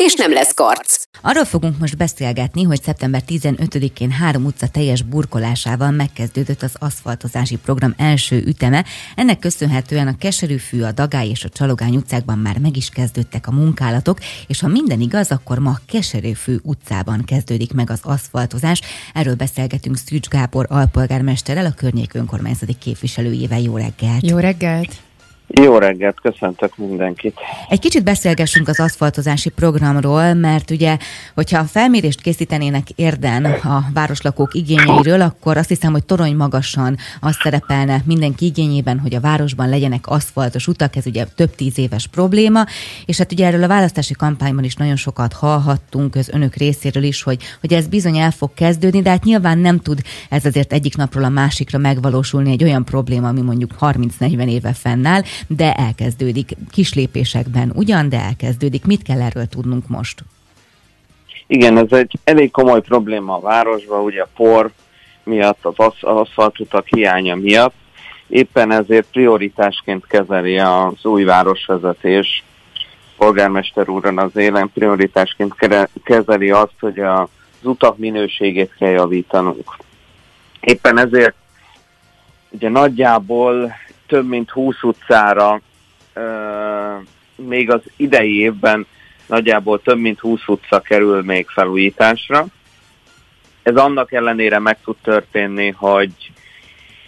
[0.00, 1.02] és nem lesz karc.
[1.22, 7.94] Arról fogunk most beszélgetni, hogy szeptember 15-én három utca teljes burkolásával megkezdődött az aszfaltozási program
[7.96, 8.84] első üteme.
[9.16, 13.50] Ennek köszönhetően a Keserűfű, a Dagály és a Csalogány utcákban már meg is kezdődtek a
[13.52, 18.80] munkálatok, és ha minden igaz, akkor ma Keserűfű utcában kezdődik meg az aszfaltozás.
[19.14, 23.60] Erről beszélgetünk Szűcs Gábor alpolgármesterrel, a környék önkormányzati képviselőjével.
[23.60, 24.28] Jó reggelt!
[24.28, 25.09] Jó reggelt!
[25.52, 27.38] Jó reggelt, köszöntök mindenkit.
[27.68, 30.96] Egy kicsit beszélgessünk az aszfaltozási programról, mert ugye,
[31.34, 37.36] hogyha a felmérést készítenének érden a városlakók igényeiről, akkor azt hiszem, hogy torony magasan az
[37.42, 42.64] szerepelne mindenki igényében, hogy a városban legyenek aszfaltos utak, ez ugye több tíz éves probléma,
[43.06, 47.22] és hát ugye erről a választási kampányban is nagyon sokat hallhattunk az önök részéről is,
[47.22, 50.96] hogy, hogy ez bizony el fog kezdődni, de hát nyilván nem tud ez azért egyik
[50.96, 56.56] napról a másikra megvalósulni egy olyan probléma, ami mondjuk 30-40 éve fennáll, de elkezdődik.
[56.70, 58.84] Kis lépésekben ugyan, de elkezdődik.
[58.84, 60.24] Mit kell erről tudnunk most?
[61.46, 64.70] Igen, ez egy elég komoly probléma a városban, ugye a por
[65.24, 67.74] miatt, az aszfaltutak hiánya miatt.
[68.28, 72.44] Éppen ezért prioritásként kezeli az új városvezetés,
[73.16, 75.54] polgármester úrran az élen prioritásként
[76.04, 77.28] kezeli azt, hogy az
[77.62, 79.76] utak minőségét kell javítanunk.
[80.60, 81.34] Éppen ezért
[82.50, 83.72] ugye nagyjából
[84.10, 85.60] több mint 20 utcára
[87.36, 88.86] még az idei évben
[89.26, 92.46] nagyjából több mint 20 utca kerül még felújításra.
[93.62, 96.32] Ez annak ellenére meg tud történni, hogy,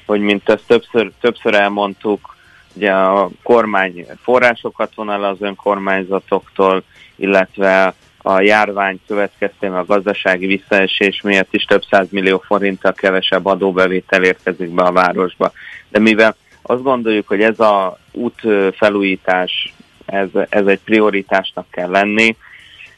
[0.07, 2.37] hogy mint ezt többször, többször elmondtuk,
[2.75, 6.83] ugye a kormány forrásokat von el az önkormányzatoktól,
[7.17, 14.71] illetve a járvány következtében a gazdasági visszaesés miatt is több millió forinttal kevesebb adóbevétel érkezik
[14.71, 15.53] be a városba.
[15.89, 16.37] De mivel
[16.73, 18.41] azt gondoljuk, hogy ez a út
[18.77, 19.75] felújítás,
[20.07, 22.37] ez, ez egy prioritásnak kell lenni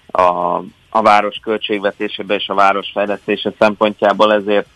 [0.06, 0.22] a,
[0.90, 4.66] a város költségvetésében és a város fejlesztése szempontjából, ezért,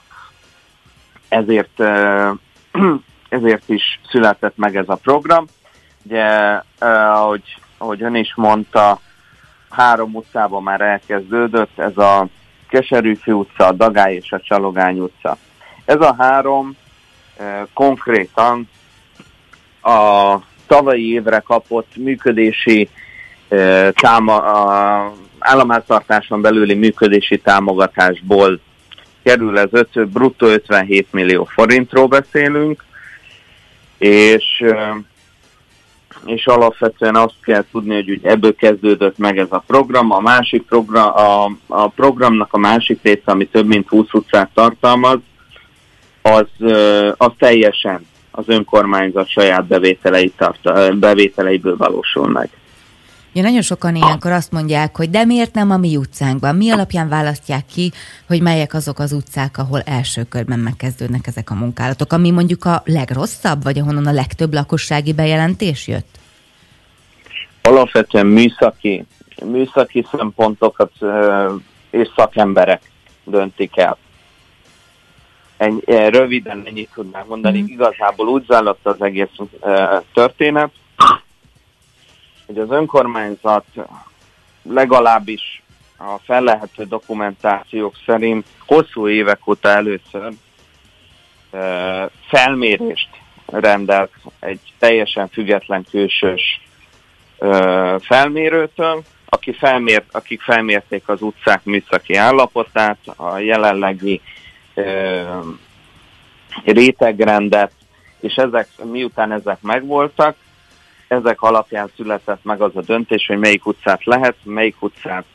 [1.29, 1.81] ezért,
[3.39, 5.45] ezért is született meg ez a program.
[6.03, 6.27] Ugye,
[6.79, 9.01] ahogy, ahogy ön is mondta,
[9.71, 12.27] három utcában már elkezdődött, ez a
[12.69, 15.37] Keserűfű utca, a Dagály és a Csalogány utca.
[15.85, 16.77] Ez a három
[17.73, 18.69] konkrétan
[19.89, 22.89] a tavalyi évre kapott működési
[23.91, 28.61] táma, a államháztartáson belüli működési támogatásból
[29.23, 32.85] kerül ez öt, bruttó 57 millió forintról beszélünk,
[33.99, 34.65] és,
[36.25, 40.11] és alapvetően azt kell tudni, hogy ebből kezdődött meg ez a program.
[40.11, 45.19] A másik program, a, a programnak a másik része, ami több mint 20 utcát tartalmaz,
[46.23, 46.47] az,
[47.17, 52.51] az teljesen az önkormányzat saját bevételei tart, bevételeiből valósul meg.
[53.33, 56.57] Ja, nagyon sokan ilyenkor azt mondják, hogy de miért nem a mi utcánkban?
[56.57, 57.93] Mi alapján választják ki,
[58.27, 62.83] hogy melyek azok az utcák, ahol első körben megkezdődnek ezek a munkálatok, ami mondjuk a
[62.85, 66.19] legrosszabb, vagy ahonnan a legtöbb lakossági bejelentés jött?
[67.63, 69.05] Alapvetően műszaki,
[69.45, 70.93] műszaki szempontokat
[71.91, 72.81] és szakemberek
[73.25, 73.97] döntik el.
[75.59, 77.61] Ennyi, eh, röviden ennyit tudnám mondani.
[77.61, 77.67] Mm.
[77.67, 80.71] Igazából úgy zajlott az egész uh, történet,
[82.47, 83.65] hogy az önkormányzat
[84.63, 85.63] legalábbis
[85.97, 90.33] a fellehető dokumentációk szerint hosszú évek óta először
[91.51, 93.09] uh, felmérést
[93.47, 96.61] rendelt egy teljesen független külsős
[97.39, 104.21] uh, felmérőtől, aki felmért, akik felmérték az utcák műszaki állapotát, a jelenlegi
[106.65, 107.73] rétegrendet,
[108.21, 110.37] és ezek, miután ezek megvoltak,
[111.09, 115.27] ezek alapján született meg az a döntés, hogy melyik utcát lehet, melyik utcát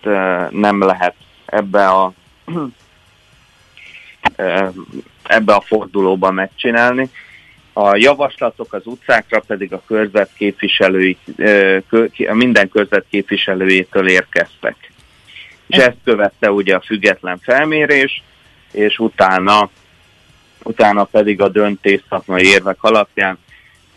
[0.49, 2.13] nem lehet ebbe a
[5.23, 7.09] ebbe a fordulóba megcsinálni.
[7.73, 11.17] A javaslatok az utcákra pedig a körzet képviselői,
[12.31, 14.91] minden körzet képviselőjétől érkeztek.
[15.67, 18.23] És ezt követte ugye a független felmérés,
[18.73, 19.69] és utána,
[20.63, 23.37] utána pedig a döntés szakmai érvek alapján.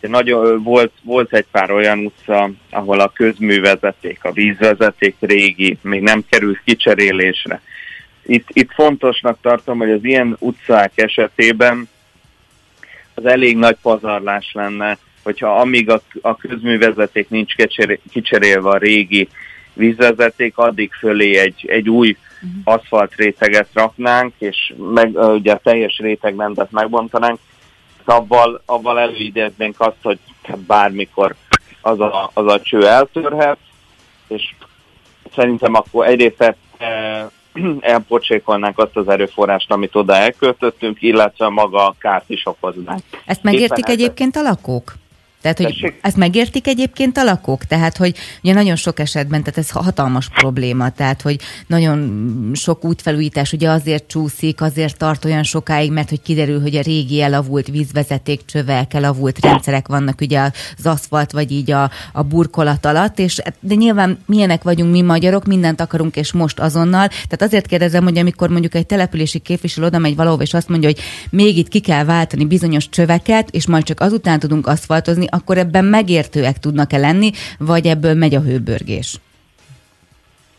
[0.01, 6.25] Nagyon, volt, volt egy pár olyan utca, ahol a közművezeték, a vízvezeték régi, még nem
[6.29, 7.61] került kicserélésre.
[8.25, 11.89] itt, itt fontosnak tartom, hogy az ilyen utcák esetében
[13.13, 17.53] az elég nagy pazarlás lenne, hogyha amíg a, a közművezeték nincs
[18.11, 19.27] kicserélve a régi
[19.73, 22.73] vízvezeték, addig fölé egy, egy új uh-huh.
[22.73, 27.39] aszfalt réteget raknánk, és meg, ugye a teljes rétegmentet megbontanánk,
[28.05, 30.19] avval, avval előidéznénk azt, hogy
[30.67, 31.35] bármikor
[31.81, 33.57] az a, az a cső eltörhet,
[34.27, 34.55] és
[35.35, 37.29] szerintem akkor egyrészt e,
[37.79, 43.01] elpocsékolnánk azt az erőforrást, amit oda elköltöttünk, illetve maga a kárt is okoznánk.
[43.25, 44.93] Ezt megértik Éppen egyébként a lakók?
[45.53, 45.99] Tehát, hogy Tessék?
[46.01, 47.65] ezt megértik egyébként a lakók?
[47.65, 53.53] Tehát, hogy ugye nagyon sok esetben, tehát ez hatalmas probléma, tehát, hogy nagyon sok útfelújítás
[53.53, 58.45] ugye azért csúszik, azért tart olyan sokáig, mert hogy kiderül, hogy a régi elavult vízvezeték
[58.45, 60.39] csövek, elavult rendszerek vannak ugye
[60.77, 65.45] az aszfalt, vagy így a, a burkolat alatt, és de nyilván milyenek vagyunk mi magyarok,
[65.45, 67.07] mindent akarunk, és most azonnal.
[67.07, 70.89] Tehát azért kérdezem, hogy amikor mondjuk egy települési képviselő oda megy valahova, és azt mondja,
[70.89, 75.57] hogy még itt ki kell váltani bizonyos csöveket, és majd csak azután tudunk aszfaltozni, akkor
[75.57, 79.19] ebben megértőek tudnak-e lenni, vagy ebből megy a hőbörgés?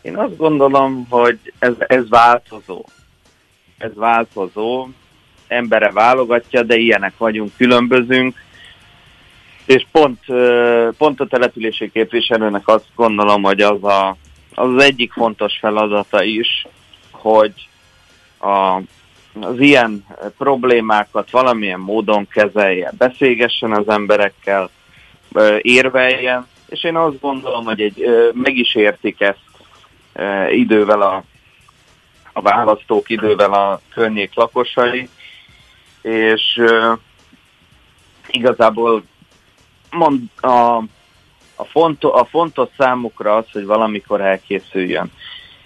[0.01, 2.85] Én azt gondolom, hogy ez, ez változó.
[3.77, 4.87] Ez változó.
[5.47, 8.35] Embere válogatja, de ilyenek vagyunk, különbözünk.
[9.65, 10.19] És pont,
[10.97, 14.09] pont a települési képviselőnek azt gondolom, hogy az, a,
[14.55, 16.67] az, az egyik fontos feladata is,
[17.11, 17.53] hogy
[18.39, 18.81] a
[19.43, 20.05] az ilyen
[20.37, 24.69] problémákat valamilyen módon kezelje, beszélgessen az emberekkel,
[25.61, 28.03] érveljen, és én azt gondolom, hogy egy,
[28.33, 29.47] meg is értik ezt
[30.49, 31.23] idővel a,
[32.33, 35.09] a választók, idővel a környék lakosai,
[36.01, 36.61] és
[38.27, 39.03] igazából
[39.91, 40.83] mond, a,
[41.55, 45.11] a, fonto, a fontos számukra az, hogy valamikor elkészüljön.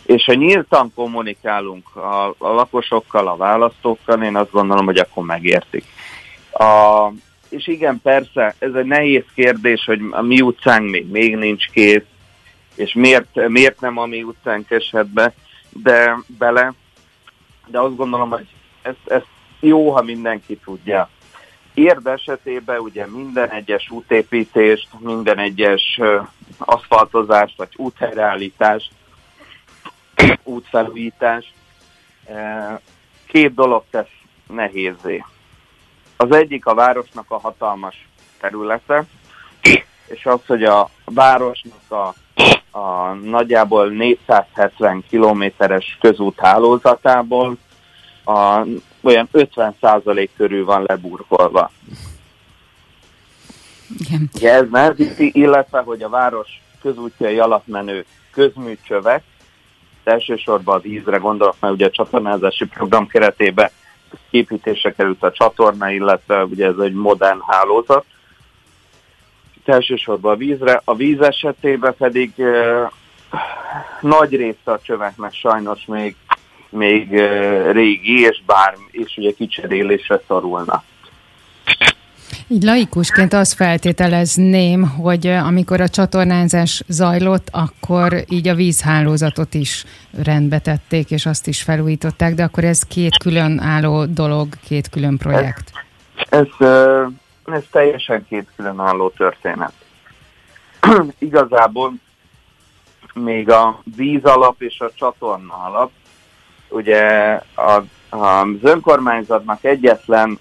[0.06, 5.84] És ha nyíltan kommunikálunk a, a lakosokkal, a választókkal, én azt gondolom, hogy akkor megértik.
[6.52, 7.08] A,
[7.50, 12.04] és igen, persze, ez egy nehéz kérdés, hogy a mi utcánk még, még nincs kész,
[12.76, 15.34] és miért, miért nem a mi utcánk esett be,
[15.70, 16.74] de bele,
[17.68, 18.48] de azt gondolom, hogy
[18.82, 19.22] ez, ez
[19.60, 21.10] jó, ha mindenki tudja.
[21.74, 26.00] Érd esetében ugye minden egyes útépítést, minden egyes
[26.58, 28.92] aszfaltozást, vagy úthelyreállítást
[30.44, 31.54] útfelújítás.
[33.28, 34.12] Két dolog tesz
[34.48, 35.24] nehézé.
[36.18, 38.08] Az egyik a városnak a hatalmas
[38.40, 39.06] területe,
[40.08, 42.14] és az, hogy a városnak a,
[42.78, 47.58] a nagyjából 470 kilométeres közút hálózatából
[48.24, 48.66] a,
[49.02, 51.72] olyan 50% körül van leburkolva.
[54.00, 54.30] Igen.
[54.34, 59.24] Ugye ez nehezíti, illetve, hogy a város közútjai alatt menő közműcsövek
[60.08, 63.70] elsősorban a vízre gondolok, mert ugye a csatornázási program keretében
[64.30, 68.06] képítésre került a csatorna, illetve ugye ez egy modern hálózat.
[69.58, 72.92] Itt elsősorban a vízre, a víz esetében pedig e,
[74.02, 76.16] nagy része a csöveknek sajnos még,
[76.70, 80.84] még e, régi, és bár, és ugye kicserélésre szorulnak.
[82.54, 89.86] Így laikusként azt feltételezném, hogy amikor a csatornázás zajlott, akkor így a vízhálózatot is
[90.24, 95.18] rendbe tették, és azt is felújították, de akkor ez két külön álló dolog, két külön
[95.18, 95.72] projekt.
[96.30, 96.68] Ez, ez,
[97.46, 99.74] ez teljesen két külön álló történet.
[101.18, 101.94] Igazából
[103.14, 105.92] még a víz alap és a csatorna alap,
[106.70, 107.04] ugye
[107.56, 110.40] a, az önkormányzatnak egyetlen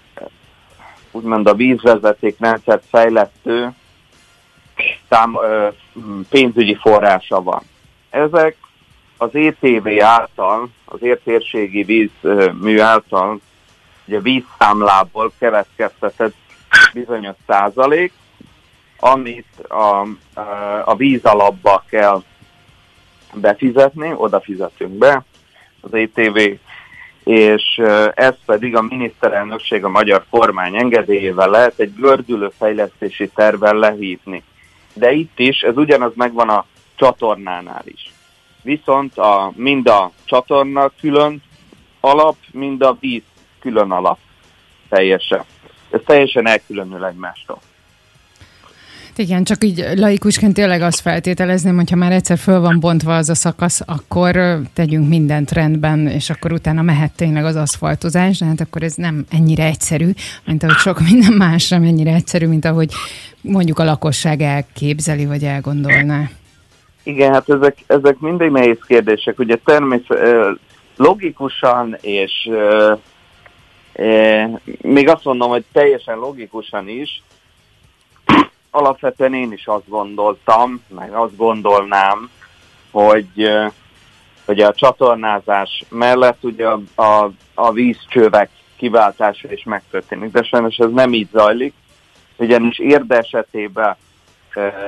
[1.13, 3.69] úgymond a vízvezeték rendszert fejlesztő
[5.09, 5.67] szám, ö,
[6.29, 7.61] pénzügyi forrása van.
[8.09, 8.55] Ezek
[9.17, 13.39] az ETV által, az értérségi vízmű által,
[14.05, 16.35] ugye vízszámlából keletkeztetett
[16.93, 18.13] bizonyos százalék,
[18.99, 20.07] amit a,
[20.85, 22.23] a víz alapba kell
[23.33, 25.25] befizetni, oda fizetünk be,
[25.81, 26.39] az ETV
[27.23, 27.81] és
[28.13, 34.43] ez pedig a miniszterelnökség a magyar kormány engedélyével lehet egy gördülő fejlesztési tervvel lehívni.
[34.93, 36.65] De itt is, ez ugyanaz megvan a
[36.95, 38.13] csatornánál is.
[38.61, 41.41] Viszont a, mind a csatorna külön
[41.99, 43.23] alap, mind a víz
[43.59, 44.17] külön alap
[44.89, 45.43] teljesen.
[45.89, 47.59] Ez teljesen elkülönül egymástól.
[49.15, 53.35] Igen, csak így laikusként tényleg azt feltételezném, hogyha már egyszer föl van bontva az a
[53.35, 58.83] szakasz, akkor tegyünk mindent rendben, és akkor utána mehet tényleg az aszfaltozás, de hát akkor
[58.83, 60.09] ez nem ennyire egyszerű,
[60.45, 62.91] mint ahogy sok minden más sem ennyire egyszerű, mint ahogy
[63.41, 66.29] mondjuk a lakosság elképzeli, vagy elgondolná.
[67.03, 69.39] Igen, hát ezek, ezek mindig nehéz kérdések.
[69.39, 70.59] Ugye természet,
[70.97, 72.99] logikusan és uh,
[74.81, 77.23] még azt mondom, hogy teljesen logikusan is,
[78.73, 82.29] alapvetően én is azt gondoltam, meg azt gondolnám,
[82.91, 83.49] hogy,
[84.45, 90.91] hogy a csatornázás mellett ugye a, a, a vízcsövek kiváltása is megtörténik, de sajnos ez
[90.91, 91.73] nem így zajlik,
[92.35, 93.95] ugyanis érde esetében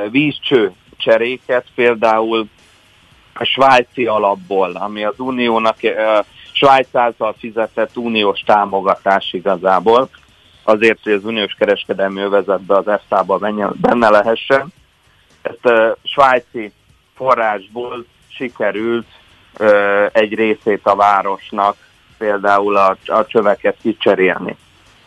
[0.10, 2.48] vízcső cseréket például
[3.34, 5.77] a svájci alapból, ami az uniónak
[6.51, 10.10] Svájc által fizetett uniós támogatás igazából,
[10.65, 13.38] azért, hogy az uniós kereskedelmi övezetbe az EFTA-ba
[13.74, 14.74] benne lehessen.
[15.41, 16.72] Ezt a svájci
[17.15, 19.07] forrásból sikerült
[20.12, 21.75] egy részét a városnak
[22.17, 24.55] például a, a csöveket kicserélni.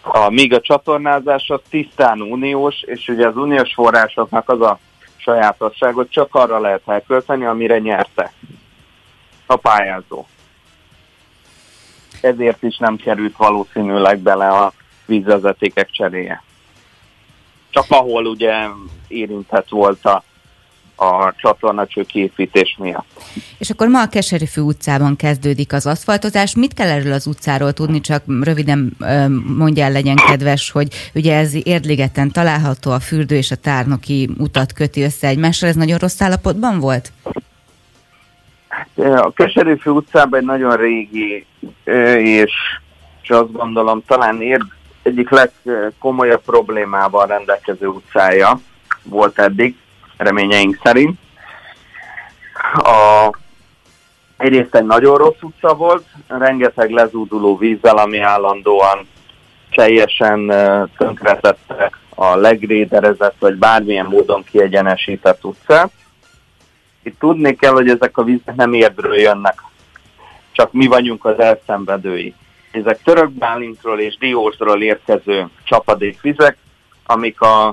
[0.02, 4.78] A, míg a csatornázás az tisztán uniós, és ugye az uniós forrásoknak az a
[5.16, 8.32] sajátosságot csak arra lehet elkölteni, amire nyerte
[9.46, 10.26] a pályázó.
[12.20, 14.72] Ezért is nem került valószínűleg bele a
[15.08, 16.42] vízvezetékek cseréje.
[17.70, 18.52] Csak ahol ugye
[19.08, 20.22] érintett volt a
[21.00, 23.06] a csatornacső képítés miatt.
[23.58, 26.54] És akkor ma a Keserűfű utcában kezdődik az aszfaltozás.
[26.54, 28.00] Mit kell erről az utcáról tudni?
[28.00, 28.96] Csak röviden
[29.56, 34.72] mondja el, legyen kedves, hogy ugye ez Érdligeten található, a fürdő és a tárnoki utat
[34.72, 35.68] köti össze egymással.
[35.68, 37.12] Ez nagyon rossz állapotban volt?
[38.94, 41.46] A Keserűfű utcában egy nagyon régi,
[42.18, 42.52] és,
[43.22, 44.66] és azt gondolom talán érd,
[45.08, 48.60] egyik legkomolyabb problémával rendelkező utcája
[49.02, 49.76] volt eddig
[50.16, 51.18] reményeink szerint.
[52.74, 53.30] A,
[54.36, 59.08] egyrészt egy nagyon rossz utca volt, rengeteg lezúduló vízzel, ami állandóan
[59.70, 60.46] teljesen
[60.96, 65.90] tönkretette a legréderezett, vagy bármilyen módon kiegyenesített utcát.
[67.02, 69.62] Itt tudni kell, hogy ezek a vízek nem érdről jönnek,
[70.52, 72.34] csak mi vagyunk az elszenvedői.
[72.70, 76.56] Ezek török Bálintról és Diósról érkező csapadékvizek,
[77.06, 77.66] amik a,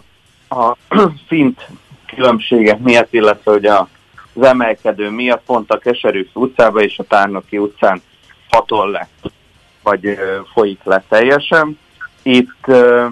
[0.49, 0.75] a
[1.27, 1.67] szint
[2.15, 3.87] különbségek miatt, illetve hogy a,
[4.33, 8.01] az emelkedő miatt pont a Keserű utcába és a Tárnoki utcán
[8.49, 9.07] hatol le,
[9.83, 11.79] vagy ö, folyik le teljesen.
[12.21, 13.07] Itt, ö,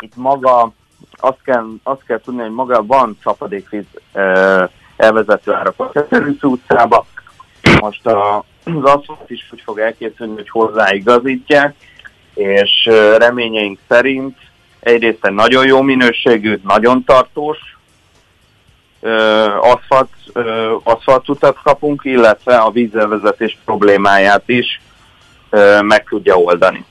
[0.00, 0.72] itt maga,
[1.10, 3.84] azt kell, azt kell tudni, hogy maga van csapadékvíz
[4.96, 7.06] elvezető árak a Keserű utcába.
[7.80, 11.74] Most a, az aszfalt is úgy fog elkészülni, hogy hozzáigazítják,
[12.34, 12.84] és
[13.16, 14.36] reményeink szerint
[14.80, 17.58] egyrészt egy nagyon jó minőségű, nagyon tartós
[19.60, 20.10] aszfalt,
[20.82, 24.80] aszfaltutat kapunk, illetve a vízzelvezetés problémáját is
[25.82, 26.84] meg tudja oldani.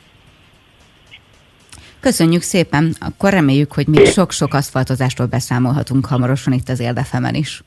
[1.99, 7.63] Köszönjük szépen, akkor reméljük, hogy még sok-sok aszfaltozástól beszámolhatunk hamarosan itt az Érdefemen is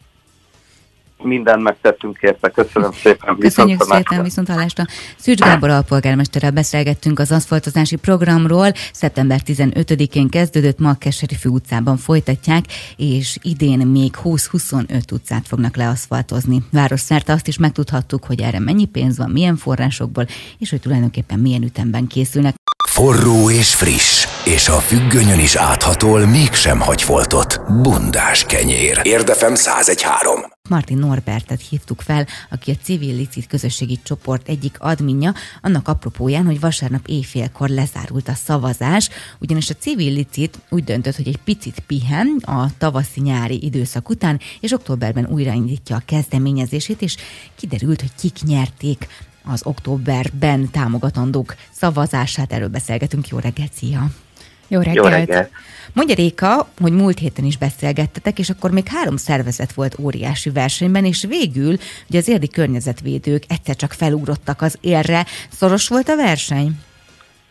[1.23, 2.49] mindent megtettünk érte.
[2.51, 3.37] Köszönöm szépen.
[3.39, 4.85] Köszönjük viszont szépen, viszont hallásra.
[5.17, 8.73] Szűcs Gábor alpolgármesterrel beszélgettünk az aszfaltozási programról.
[8.93, 12.65] Szeptember 15-én kezdődött, ma a Keserifű utcában folytatják,
[12.97, 16.63] és idén még 20-25 utcát fognak leaszfaltozni.
[16.73, 20.27] Város szerte azt is megtudhattuk, hogy erre mennyi pénz van, milyen forrásokból,
[20.59, 22.55] és hogy tulajdonképpen milyen ütemben készülnek.
[22.99, 27.61] Forró és friss, és a függönyön is áthatol, mégsem hagy foltot.
[27.83, 29.01] Bundás kenyér.
[29.03, 30.41] Érdefem 1013.
[30.69, 36.61] Martin Norbertet hívtuk fel, aki a Civil Licit közösségi csoport egyik adminja, annak apropóján, hogy
[36.61, 39.09] vasárnap éjfélkor lezárult a szavazás,
[39.41, 44.73] ugyanis a Civil Licit úgy döntött, hogy egy picit pihen a tavaszi-nyári időszak után, és
[44.73, 47.17] októberben újraindítja a kezdeményezését, és
[47.57, 49.07] kiderült, hogy kik nyerték
[49.53, 52.53] az októberben támogatandók szavazását.
[52.53, 53.29] Erről beszélgetünk.
[53.29, 54.07] Jó reggelt, szia!
[54.69, 54.97] Jó reggelt!
[54.97, 55.51] Jó reggelt.
[55.93, 61.05] Mondja Réka, hogy múlt héten is beszélgettetek, és akkor még három szervezet volt óriási versenyben,
[61.05, 61.77] és végül
[62.09, 65.27] ugye az érdi környezetvédők egyszer csak felugrottak az érre.
[65.51, 66.81] Szoros volt a verseny?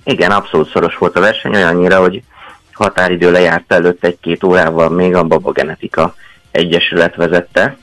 [0.04, 2.24] Igen, abszolút szoros volt a verseny, olyannyira, hogy
[2.72, 6.16] határidő lejárt előtt egy-két órával még a Baba Genetika
[6.51, 7.77] Egyesület vezette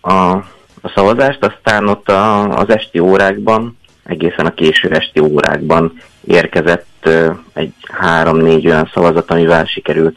[0.00, 0.36] a,
[0.86, 5.92] a szavazást, aztán ott a, az esti órákban, egészen a késő esti órákban
[6.24, 7.08] érkezett
[7.52, 10.16] egy három-négy olyan szavazat, amivel sikerült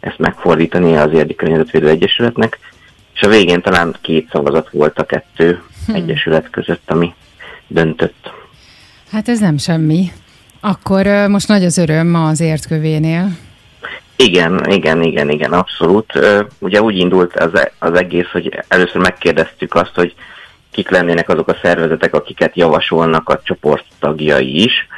[0.00, 2.58] ezt megfordítani az Érdi Környezetvédő Egyesületnek,
[3.14, 5.94] és a végén talán két szavazat volt a kettő hmm.
[5.94, 7.14] egyesület között, ami
[7.66, 8.32] döntött.
[9.10, 10.12] Hát ez nem semmi.
[10.60, 13.28] Akkor most nagy az öröm ma az értkövénél.
[14.16, 16.12] Igen, igen, igen, igen, abszolút.
[16.58, 20.14] Ugye úgy indult az, e, az egész, hogy először megkérdeztük azt, hogy
[20.70, 24.88] kik lennének azok a szervezetek, akiket javasolnak a csoport tagjai is,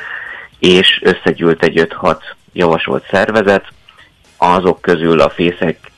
[0.59, 2.17] és összegyűlt egy 5-6
[2.53, 3.65] javasolt szervezet,
[4.37, 5.91] azok közül a fészek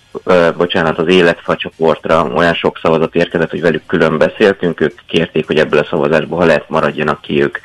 [0.57, 5.59] bocsánat, az életfa csoportra olyan sok szavazat érkezett, hogy velük külön beszéltünk, ők kérték, hogy
[5.59, 7.59] ebből a szavazásból, ha lehet, maradjanak ki ők.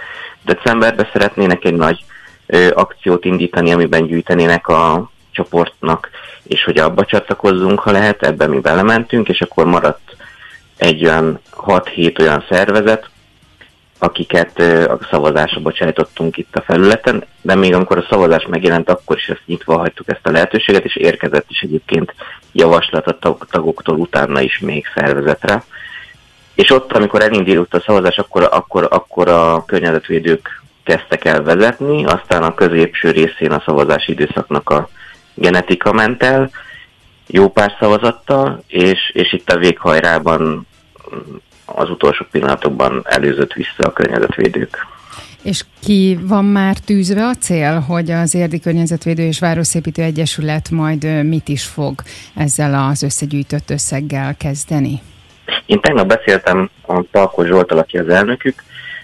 [0.46, 2.04] Decemberben szeretnének egy nagy
[2.46, 6.10] ö, akciót indítani, amiben gyűjtenének a csoportnak,
[6.44, 10.16] és hogy abba csatlakozzunk, ha lehet, ebben mi belementünk, és akkor maradt
[10.78, 13.10] egy olyan 6-7 olyan szervezet,
[14.04, 14.60] akiket
[14.90, 19.42] a szavazásra bocsájtottunk itt a felületen, de még amikor a szavazás megjelent, akkor is ezt
[19.46, 22.14] nyitva hagytuk ezt a lehetőséget, és érkezett is egyébként
[22.52, 25.64] javaslat a tagoktól utána is még szervezetre.
[26.56, 32.44] És ott, amikor elindult a szavazás, akkor, akkor, akkor a környezetvédők kezdtek el vezetni, aztán
[32.44, 34.90] a középső részén a szavazási időszaknak a
[35.34, 36.50] genetika ment el,
[37.28, 40.68] jó pár szavazattal, és, és itt a véghajrában
[41.66, 44.88] az utolsó pillanatokban előzött vissza a környezetvédők.
[45.42, 51.26] És ki van már tűzve a cél, hogy az Érdi Környezetvédő és Városépítő Egyesület majd
[51.26, 52.02] mit is fog
[52.36, 55.02] ezzel az összegyűjtött összeggel kezdeni?
[55.66, 58.64] Én tegnap beszéltem a Palkos Zsoltal, aki az elnökük,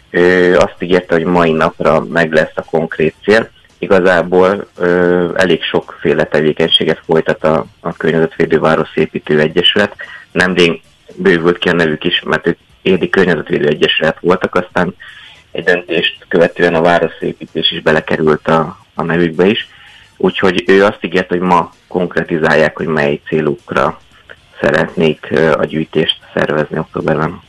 [0.10, 3.50] ő azt ígérte, hogy mai napra meg lesz a konkrét cél.
[3.80, 9.96] Igazából ö, elég sokféle tevékenységet folytat a, a Környezetvédő Városépítő Egyesület.
[10.32, 10.82] Nemrég
[11.16, 14.96] bővült ki a nevük is, mert ők Érdi Környezetvédő Egyesület voltak, aztán
[15.52, 19.68] egy döntést követően a városépítés is belekerült a, a nevükbe is.
[20.18, 24.00] Úgyhogy ő azt ígért, hogy ma konkretizálják, hogy mely célukra
[24.62, 27.42] szeretnék a gyűjtést szervezni októberben.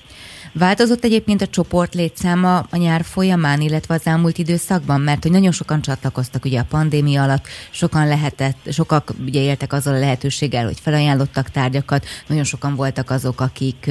[0.53, 5.53] Változott egyébként a csoport létszáma a nyár folyamán, illetve az elmúlt időszakban, mert hogy nagyon
[5.53, 10.81] sokan csatlakoztak ugye a pandémia alatt, sokan lehetett, sokak ugye éltek azzal a lehetőséggel, hogy
[10.81, 13.85] felajánlottak tárgyakat, nagyon sokan voltak azok, akik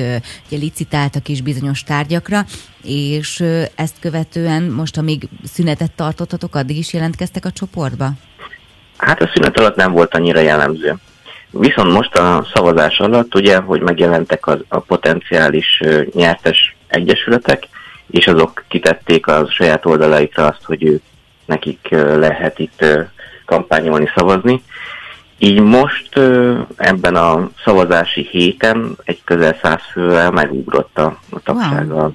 [0.47, 2.45] ugye licitáltak is bizonyos tárgyakra,
[2.83, 3.43] és
[3.75, 8.11] ezt követően most, amíg szünetet tartottatok, addig is jelentkeztek a csoportba?
[8.97, 10.97] Hát a szünet alatt nem volt annyira jellemző.
[11.51, 15.81] Viszont most a szavazás alatt ugye, hogy megjelentek az, a potenciális
[16.13, 17.67] nyertes egyesületek,
[18.11, 21.01] és azok kitették a saját oldalaikra azt, hogy ők,
[21.45, 22.85] nekik lehet itt
[23.45, 24.63] kampányolni, szavazni.
[25.37, 26.19] Így most
[26.75, 32.11] ebben a szavazási héten egy közel száz fővel megugrott a, a tagsága wow.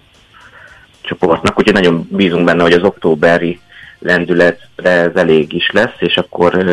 [1.01, 3.61] csoportnak, úgyhogy nagyon bízunk benne, hogy az októberi
[3.99, 6.65] lendületre ez elég is lesz, és akkor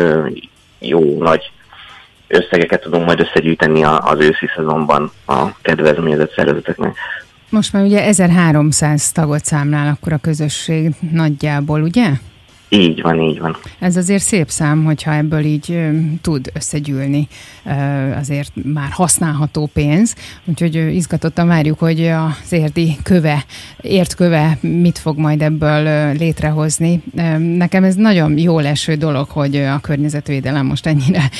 [0.78, 1.50] jó nagy
[2.32, 6.96] összegeket tudunk majd összegyűjteni az őszi szezonban a kedvezményezett szervezeteknek.
[7.48, 12.10] Most már ugye 1300 tagot számlál akkor a közösség nagyjából, ugye?
[12.74, 13.56] Így van, így van.
[13.78, 15.78] Ez azért szép szám, hogyha ebből így
[16.20, 17.28] tud összegyűlni
[18.16, 23.44] azért már használható pénz, úgyhogy izgatottan várjuk, hogy az érdi köve,
[23.80, 27.02] ért köve mit fog majd ebből létrehozni.
[27.56, 31.30] Nekem ez nagyon jó leső dolog, hogy a környezetvédelem most ennyire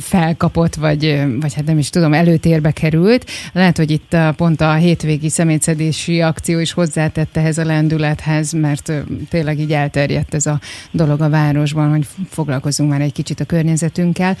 [0.00, 3.30] felkapott, vagy, vagy hát nem is tudom, előtérbe került.
[3.52, 8.92] Lehet, hogy itt pont a hétvégi szemétszedési akció is hozzátette ehhez a lendülethez, mert
[9.28, 10.58] tényleg így elterjedt ez a
[10.90, 14.36] dolog a városban, hogy foglalkozunk már egy kicsit a környezetünkkel.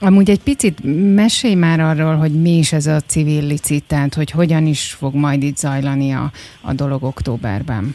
[0.00, 0.78] Amúgy egy picit
[1.14, 5.14] mesélj már arról, hogy mi is ez a civil licit, tehát hogy hogyan is fog
[5.14, 7.94] majd itt zajlani a, a dolog októberben.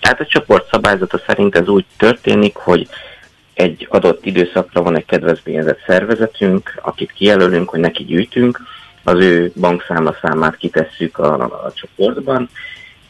[0.00, 2.88] Hát a csoport szabályzata szerint ez úgy történik, hogy
[3.54, 8.60] egy adott időszakra van egy kedvezményezett szervezetünk, akit kijelölünk, hogy neki gyűjtünk,
[9.02, 12.48] az ő bankszámla számát kitesszük a, a csoportban,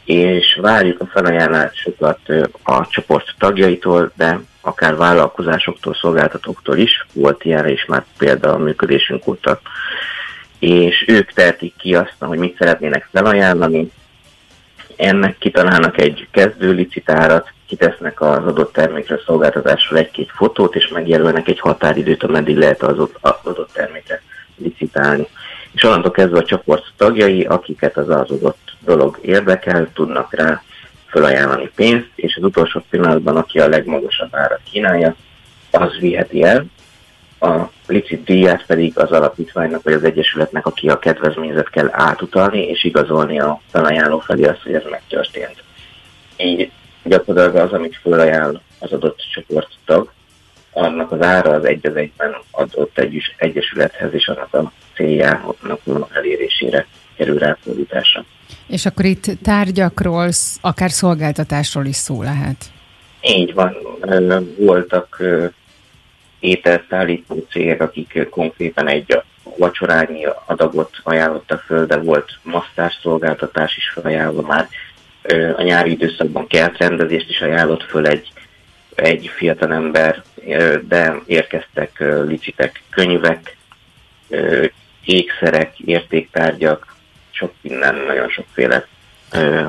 [0.08, 2.18] és várjuk a felajánlásokat
[2.62, 9.26] a csoport tagjaitól, de akár vállalkozásoktól, szolgáltatóktól is, volt ilyenre is már példa a működésünk
[9.26, 9.60] óta,
[10.58, 13.90] és ők tehetik ki azt, hogy mit szeretnének felajánlani,
[14.96, 21.60] ennek kitalálnak egy kezdő licitárat, kitesznek az adott termékre, szolgáltatásra egy-két fotót, és megjelölnek egy
[21.60, 24.22] határidőt, ameddig lehet az adott termékre
[24.56, 25.26] licitálni.
[25.72, 30.62] És onnantól kezdve a csoport tagjai, akiket az az adott dolog érdekel, tudnak rá
[31.06, 35.14] felajánlani pénzt, és az utolsó pillanatban, aki a legmagasabb árat kínálja,
[35.70, 36.64] az viheti el.
[37.40, 42.84] A licit díját pedig az alapítványnak vagy az egyesületnek, aki a kedvezményezet kell átutalni, és
[42.84, 45.62] igazolni a felajánló felé azt, hogy ez megtörtént.
[46.36, 46.70] Így
[47.04, 50.12] gyakorlatilag az, amit felajánl az adott csoporttag,
[50.72, 56.86] annak az ára az egy az egyben adott egy egyesülethez, és annak a céljának elérésére
[57.18, 58.24] kerül ráfordításra.
[58.66, 60.28] És akkor itt tárgyakról,
[60.60, 62.64] akár szolgáltatásról is szó lehet?
[63.20, 63.76] Így van.
[64.58, 65.22] Voltak
[66.40, 69.22] ételszállító cégek, akik konkrétan egy
[69.56, 74.68] vacsorányi adagot ajánlottak föl, de volt masszás szolgáltatás is felajánlva már.
[75.56, 78.32] A nyári időszakban kertrendezést is ajánlott föl egy,
[78.94, 80.22] egy fiatalember,
[80.88, 83.56] de érkeztek licitek könyvek,
[85.04, 86.87] ékszerek, értéktárgyak,
[87.38, 88.86] sok minden, nagyon sokféle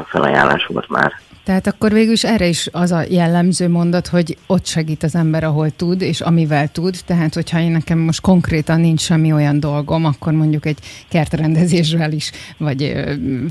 [0.06, 1.12] felajánlás volt már.
[1.44, 5.44] Tehát akkor végül is erre is az a jellemző mondat, hogy ott segít az ember,
[5.44, 6.96] ahol tud, és amivel tud.
[7.06, 10.78] Tehát, hogyha én nekem most konkrétan nincs semmi olyan dolgom, akkor mondjuk egy
[11.10, 12.94] kertrendezésvel is, vagy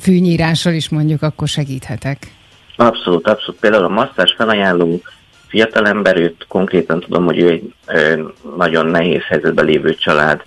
[0.00, 2.32] fűnyírással is mondjuk, akkor segíthetek.
[2.76, 3.60] Abszolút, abszolút.
[3.60, 5.02] Például a masszás felajánló
[5.46, 7.74] fiatalember, őt konkrétan tudom, hogy ő egy
[8.56, 10.42] nagyon nehéz helyzetben lévő család,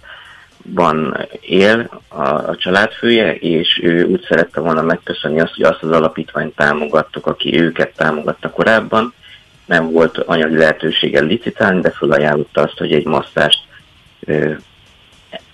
[0.73, 5.91] ban él a, a családfője, és ő úgy szerette volna megköszönni azt, hogy azt az
[5.91, 9.13] alapítványt támogattuk, aki őket támogatta korábban.
[9.65, 13.59] Nem volt anyagi lehetősége licitálni, de felajánlotta azt, hogy egy masszást
[14.19, 14.53] ö,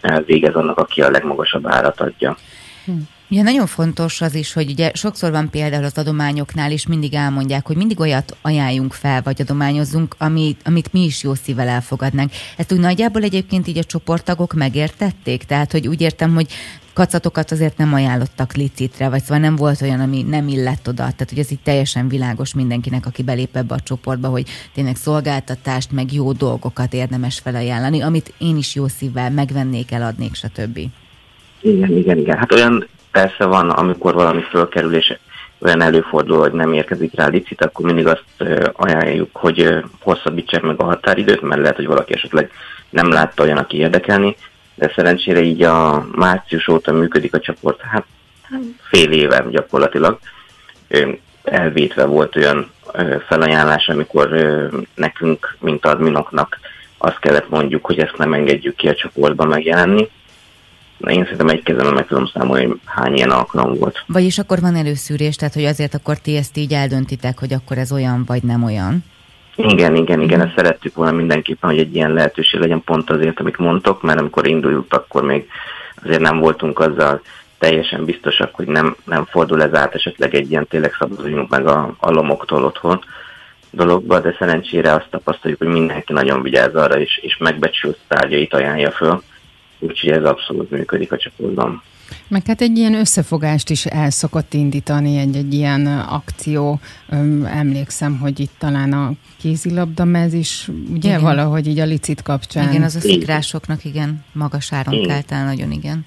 [0.02, 2.38] elvégez annak, aki a legmagasabb árat adja.
[2.86, 2.94] Hm.
[3.30, 7.68] Ugye nagyon fontos az is, hogy ugye sokszor van például az adományoknál is mindig elmondják,
[7.68, 12.32] hogy mindig olyat ajánljunk fel, vagy adományozzunk, amit, amit mi is jó szívvel elfogadnánk.
[12.58, 15.44] Ezt úgy nagyjából egyébként így a csoporttagok megértették?
[15.44, 16.48] Tehát, hogy úgy értem, hogy
[16.94, 20.96] kacatokat azért nem ajánlottak licitre, vagy szóval nem volt olyan, ami nem illett oda.
[20.96, 25.92] Tehát, hogy ez itt teljesen világos mindenkinek, aki belép ebbe a csoportba, hogy tényleg szolgáltatást,
[25.92, 30.80] meg jó dolgokat érdemes felajánlani, amit én is jó szívvel megvennék, eladnék, stb.
[31.62, 32.38] Igen, igen, igen.
[32.38, 32.88] Hát olyan
[33.18, 35.18] Persze van, amikor valami fölkerül, és
[35.60, 40.84] olyan előfordul, hogy nem érkezik rá licit, akkor mindig azt ajánljuk, hogy hosszabbítsák meg a
[40.84, 42.52] határidőt, mert lehet, hogy valaki esetleg
[42.90, 44.36] nem látta olyan, aki érdekelni,
[44.76, 48.06] de szerencsére így a március óta működik a csoport, hát
[48.82, 50.20] fél éve gyakorlatilag.
[51.44, 52.72] Elvétve volt olyan
[53.28, 54.30] felajánlás, amikor
[54.96, 56.60] nekünk, mint adminoknak
[56.98, 60.10] azt kellett mondjuk, hogy ezt nem engedjük ki a csoportba megjelenni,
[61.00, 64.04] én szerintem egy kezemben meg tudom számolni, hogy hány ilyen alkalom volt.
[64.08, 67.92] Vagyis akkor van előszűrés, tehát hogy azért akkor ti ezt így eldöntitek, hogy akkor ez
[67.92, 69.04] olyan vagy nem olyan?
[69.56, 73.58] Igen, igen, igen, ezt szerettük volna mindenképpen, hogy egy ilyen lehetőség legyen pont azért, amit
[73.58, 75.48] mondtok, mert amikor induljuk, akkor még
[76.04, 77.22] azért nem voltunk azzal
[77.60, 81.96] teljesen biztosak, hogy nem, nem fordul ez át esetleg egy ilyen tényleg szabaduljunk meg a,
[82.00, 83.04] a lomoktól otthon
[83.72, 88.92] dologba, de szerencsére azt tapasztaljuk, hogy mindenki nagyon vigyáz arra, és, és megbecsült tárgyait ajánlja
[88.92, 89.22] föl
[89.80, 91.82] úgyhogy ez abszolút működik a csoportban.
[92.28, 96.80] Meg hát egy ilyen összefogást is el szokott indítani egy, egy ilyen akció.
[97.10, 101.22] Öm, emlékszem, hogy itt talán a kézilabda mez is, ugye igen.
[101.22, 102.70] valahogy így a licit kapcsán.
[102.70, 106.06] Igen, az a szikrásoknak igen, magas áron kelt el, nagyon igen.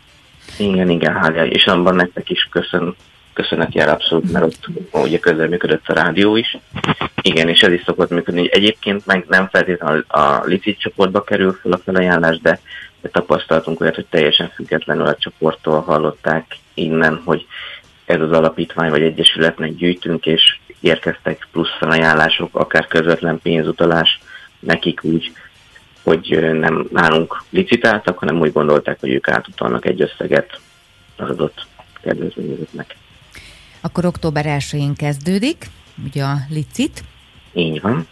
[0.58, 2.94] Igen, igen, hála, és abban nektek is köszön,
[3.32, 6.58] köszönet jár abszolút, mert ott ugye közel működött a rádió is.
[7.22, 8.48] Igen, és ez is szokott működni.
[8.52, 12.60] Egyébként meg nem feltétlenül a licit csoportba kerül fel a felajánlás, de
[13.02, 17.46] de tapasztaltunk olyat, hogy teljesen függetlenül a csoporttól hallották innen, hogy
[18.04, 24.20] ez az alapítvány vagy egyesületnek gyűjtünk, és érkeztek plusz felajánlások, akár közvetlen pénzutalás
[24.58, 25.32] nekik úgy,
[26.02, 30.60] hogy nem nálunk licitáltak, hanem úgy gondolták, hogy ők átutalnak egy összeget
[31.16, 31.66] az adott
[32.02, 32.96] kedvezményezetnek.
[33.80, 35.66] Akkor október 1-én kezdődik,
[36.04, 37.04] ugye a licit.
[37.52, 38.06] Így van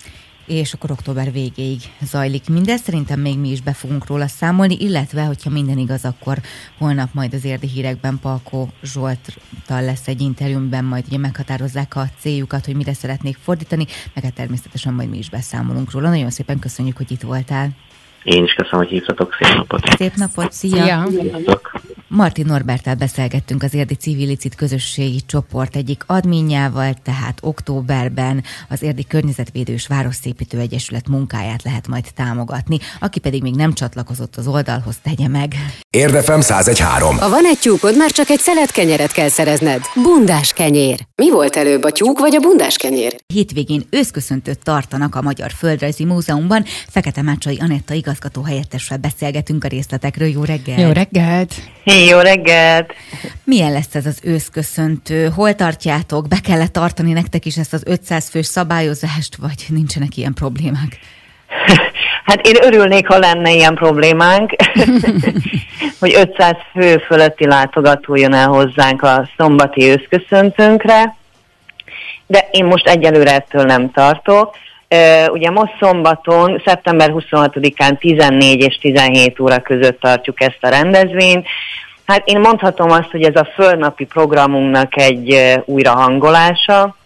[0.49, 2.81] és akkor október végéig zajlik mindez.
[2.81, 6.41] Szerintem még mi is be fogunk róla számolni, illetve, hogyha minden igaz, akkor
[6.79, 12.65] holnap majd az érdi hírekben Palkó Zsolttal lesz egy interjúmben, majd ugye meghatározzák a céljukat,
[12.65, 16.09] hogy mire szeretnék fordítani, meg hát természetesen majd mi is beszámolunk róla.
[16.09, 17.77] Nagyon szépen köszönjük, hogy itt voltál.
[18.23, 19.37] Én is köszönöm, hogy hívtatok.
[19.41, 19.97] Szép napot!
[19.97, 21.07] Szép napot, szia!
[21.11, 21.61] szia.
[22.11, 29.87] Martin Norbertel beszélgettünk az Érdi Civilicit közösségi csoport egyik adminjával, tehát októberben az Érdi Környezetvédős
[29.87, 32.79] Városszépítő Egyesület munkáját lehet majd támogatni.
[33.01, 35.55] Aki pedig még nem csatlakozott az oldalhoz, tegye meg.
[35.91, 37.19] Érdefem 1013.
[37.19, 39.81] Ha van egy tyúkod, már csak egy szelet kenyeret kell szerezned.
[40.03, 41.07] Bundás kenyér.
[41.15, 43.15] Mi volt előbb, a tyúk vagy a bundás kenyér?
[43.27, 46.65] Hétvégén őszköszöntőt tartanak a Magyar Földrajzi Múzeumban.
[46.89, 50.29] Fekete Mácsai Anetta igazgató helyettessel beszélgetünk a részletekről.
[50.29, 50.81] Jó reggelt!
[50.81, 51.55] Jó reggelt!
[52.09, 52.95] Jó reggelt!
[53.45, 55.29] Milyen lesz ez az őszköszöntő?
[55.29, 56.29] Hol tartjátok?
[56.29, 60.99] Be kellett tartani nektek is ezt az 500 fős szabályozást, vagy nincsenek ilyen problémák?
[62.25, 64.51] Hát én örülnék, ha lenne ilyen problémánk,
[66.01, 71.17] hogy 500 fő fölötti látogató jön el hozzánk a szombati őszköszöntőnkre,
[72.27, 74.55] de én most egyelőre ettől nem tartok.
[75.29, 81.47] Ugye most szombaton, szeptember 26-án 14 és 17 óra között tartjuk ezt a rendezvényt.
[82.07, 86.97] Hát én mondhatom azt, hogy ez a fölnapi programunknak egy újrahangolása.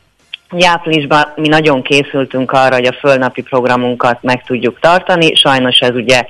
[0.61, 5.35] Áprilisban mi nagyon készültünk arra, hogy a fölnapi programunkat meg tudjuk tartani.
[5.35, 6.27] Sajnos ez ugye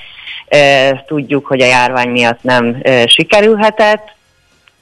[0.49, 4.11] e, tudjuk, hogy a járvány miatt nem e, sikerülhetett.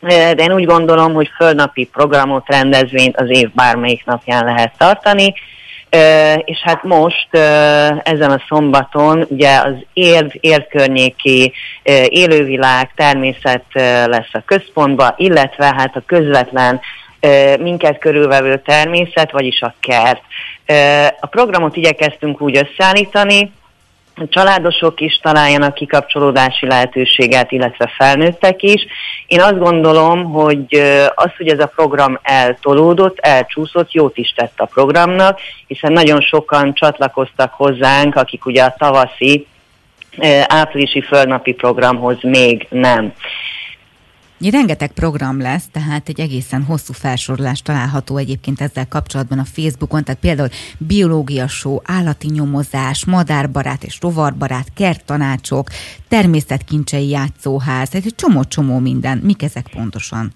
[0.00, 5.34] De én úgy gondolom, hogy fölnapi programot, rendezvényt az év bármelyik napján lehet tartani
[6.44, 7.28] és hát most
[8.02, 11.52] ezen a szombaton ugye az érd, érd környéki
[12.08, 13.64] élővilág, természet
[14.04, 16.80] lesz a központba, illetve hát a közvetlen
[17.58, 20.22] minket körülvevő természet, vagyis a kert.
[21.20, 23.52] A programot igyekeztünk úgy összeállítani,
[24.28, 28.86] családosok is találjanak kikapcsolódási lehetőséget, illetve felnőttek is.
[29.26, 30.82] Én azt gondolom, hogy
[31.14, 36.74] az, hogy ez a program eltolódott, elcsúszott, jót is tett a programnak, hiszen nagyon sokan
[36.74, 39.46] csatlakoztak hozzánk, akik ugye a tavaszi
[40.46, 43.12] áprilisi földnapi programhoz még nem.
[44.48, 50.20] Rengeteg program lesz, tehát egy egészen hosszú felsorolás található egyébként ezzel kapcsolatban a Facebookon, tehát
[50.20, 50.48] például
[50.78, 55.68] biológia show, állati nyomozás, madárbarát és rovarbarát, kerttanácsok,
[56.08, 59.20] természetkincsei játszóház, tehát egy csomó-csomó minden.
[59.22, 60.32] Mik ezek pontosan?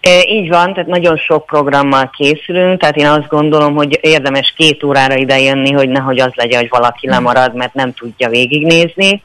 [0.00, 4.82] E, így van, tehát nagyon sok programmal készülünk, tehát én azt gondolom, hogy érdemes két
[4.82, 9.22] órára ide jönni, hogy nehogy az legyen, hogy valaki lemarad, mert nem tudja végignézni.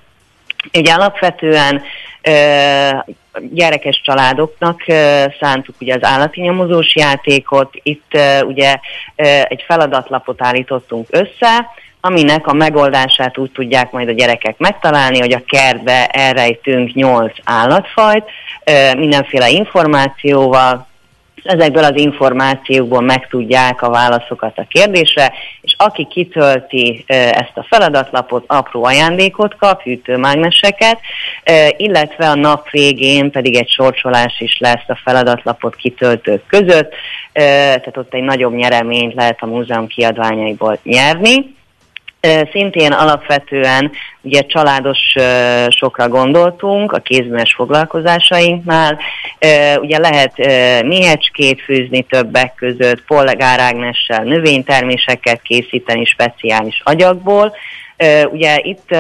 [0.74, 1.82] Ugye alapvetően
[3.40, 4.82] gyerekes családoknak
[5.40, 7.70] szántuk ugye az állati nyomozós játékot.
[7.84, 8.76] Itt ugye
[9.44, 11.70] egy feladatlapot állítottunk össze,
[12.02, 18.24] aminek a megoldását úgy tudják majd a gyerekek megtalálni, hogy a kertbe elrejtünk nyolc állatfajt,
[18.98, 20.88] mindenféle információval,
[21.44, 28.84] ezekből az információkból megtudják a válaszokat a kérdésre, és aki kitölti ezt a feladatlapot, apró
[28.84, 31.00] ajándékot kap, hűtőmágneseket,
[31.78, 36.94] illetve a nap végén pedig egy sorsolás is lesz a feladatlapot kitöltők között,
[37.34, 41.60] tehát ott egy nagyobb nyereményt lehet a múzeum kiadványaiból nyerni.
[42.52, 45.00] Szintén alapvetően ugye családos
[45.70, 49.00] sokra gondoltunk a kézműves foglalkozásainknál.
[49.82, 50.38] Ugye lehet
[50.86, 57.56] méhecskét fűzni többek között, polgárágnessel növényterméseket készíteni speciális agyagból.
[58.32, 58.96] Ugye itt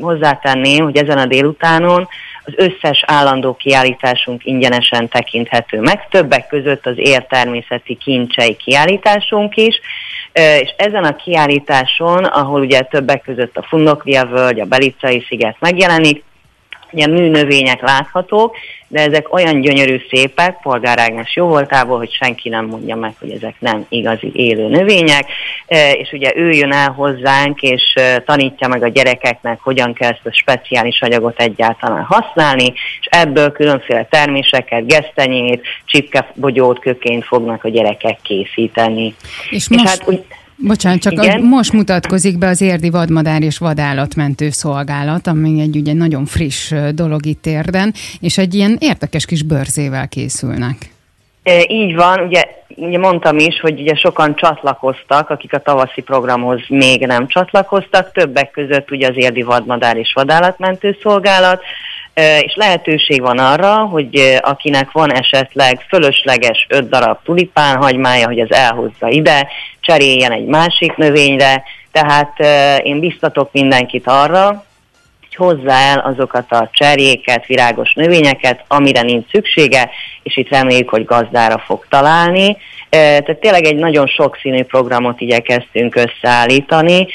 [0.00, 2.08] hozzátenném, hogy ezen a délutánon
[2.44, 9.80] az összes állandó kiállításunk ingyenesen tekinthető meg, többek között az értermészeti kincsei kiállításunk is,
[10.38, 16.24] és ezen a kiállításon, ahol ugye többek között a Fundokvia völgy, a Belicai sziget megjelenik,
[16.90, 18.56] ugye műnövények láthatók,
[18.88, 23.30] de ezek olyan gyönyörű szépek, polgár Ágnes jó voltából, hogy senki nem mondja meg, hogy
[23.30, 25.24] ezek nem igazi élő növények,
[25.66, 30.10] e, és ugye ő jön el hozzánk, és e, tanítja meg a gyerekeknek, hogyan kell
[30.10, 37.68] ezt a speciális anyagot egyáltalán használni, és ebből különféle terméseket, gesztenyét, csipkebogyót köként fognak a
[37.68, 39.14] gyerekek készíteni.
[39.50, 39.88] És, és most...
[39.88, 40.24] hát úgy,
[40.66, 41.40] Bocsánat, csak Igen?
[41.40, 47.26] most mutatkozik be az érdi vadmadár és vadállatmentő szolgálat, ami egy ugye nagyon friss dolog
[47.26, 50.76] itt érden, és egy ilyen érdekes kis bőrzével készülnek.
[51.42, 56.60] E, így van, ugye, ugye mondtam is, hogy ugye sokan csatlakoztak, akik a tavaszi programhoz
[56.68, 61.62] még nem csatlakoztak, többek között ugye az érdi vadmadár és vadállatmentő szolgálat,
[62.42, 68.52] és lehetőség van arra, hogy akinek van esetleg fölösleges öt darab tulipán hagymája, hogy az
[68.52, 69.48] elhozza ide,
[69.80, 72.40] cseréljen egy másik növényre, tehát
[72.84, 74.66] én biztatok mindenkit arra,
[75.38, 79.90] hozza el azokat a cserjéket, virágos növényeket, amire nincs szüksége,
[80.22, 82.56] és itt reméljük, hogy gazdára fog találni.
[82.90, 87.06] Tehát tényleg egy nagyon sokszínű programot igyekeztünk összeállítani,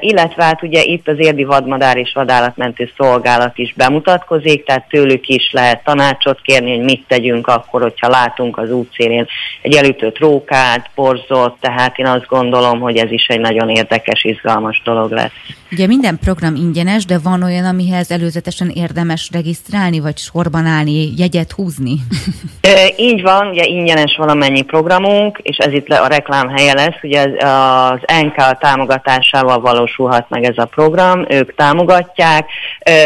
[0.00, 5.50] illetve hát ugye itt az érdi vadmadár és vadállatmentő szolgálat is bemutatkozik, tehát tőlük is
[5.52, 9.26] lehet tanácsot kérni, hogy mit tegyünk akkor, hogyha látunk az útszélén
[9.62, 14.82] egy elütött rókát, borzot, tehát én azt gondolom, hogy ez is egy nagyon érdekes, izgalmas
[14.84, 15.32] dolog lesz.
[15.72, 21.52] Ugye minden program ingyenes, de van olyan, amihez előzetesen érdemes regisztrálni, vagy sorban állni, jegyet
[21.52, 21.94] húzni?
[22.96, 27.98] Így van, ugye ingyenes valamennyi programunk, és ez itt a reklám helye lesz, ugye az
[28.22, 32.50] NK támogatásával valósulhat meg ez a program, ők támogatják,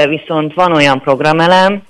[0.09, 1.83] viszont van olyan programelem,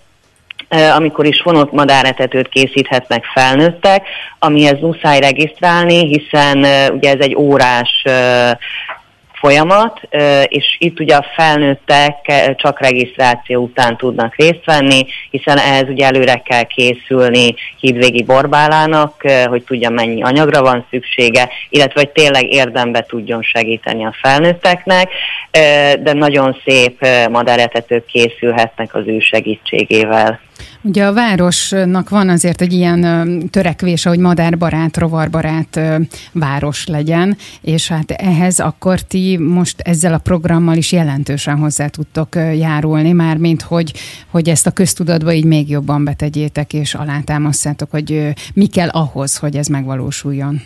[0.96, 4.06] amikor is fonott madáretetőt készíthetnek felnőttek,
[4.38, 6.58] amihez muszáj regisztrálni, hiszen
[6.92, 8.04] ugye ez egy órás
[9.40, 10.00] folyamat,
[10.44, 12.14] és itt ugye a felnőttek
[12.56, 19.62] csak regisztráció után tudnak részt venni, hiszen ehhez ugye előre kell készülni hídvégi borbálának, hogy
[19.62, 25.10] tudja mennyi anyagra van szüksége, illetve hogy tényleg érdembe tudjon segíteni a felnőtteknek,
[26.00, 30.40] de nagyon szép madáretetők készülhetnek az ő segítségével.
[30.88, 35.80] Ugye a városnak van azért egy ilyen törekvése, hogy madárbarát, rovarbarát
[36.32, 42.34] város legyen, és hát ehhez akkor ti most ezzel a programmal is jelentősen hozzá tudtok
[42.34, 43.92] járulni, mármint hogy,
[44.30, 49.56] hogy ezt a köztudatba így még jobban betegyétek, és alátámasztátok, hogy mi kell ahhoz, hogy
[49.56, 50.60] ez megvalósuljon.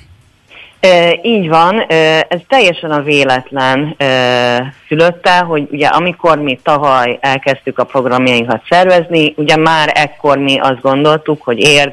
[0.84, 1.94] E, így van, e,
[2.28, 9.34] ez teljesen a véletlen e, szülötte, hogy ugye amikor mi tavaly elkezdtük a programjainkat szervezni,
[9.36, 11.92] ugye már ekkor mi azt gondoltuk, hogy érd,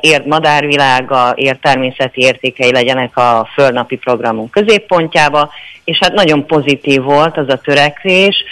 [0.00, 5.50] érd madárvilága, érd természeti értékei legyenek a földnapi programunk középpontjába,
[5.84, 8.44] és hát nagyon pozitív volt az a törekvés,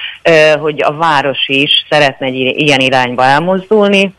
[0.61, 4.15] hogy a város is szeretne egy ilyen irányba elmozdulni,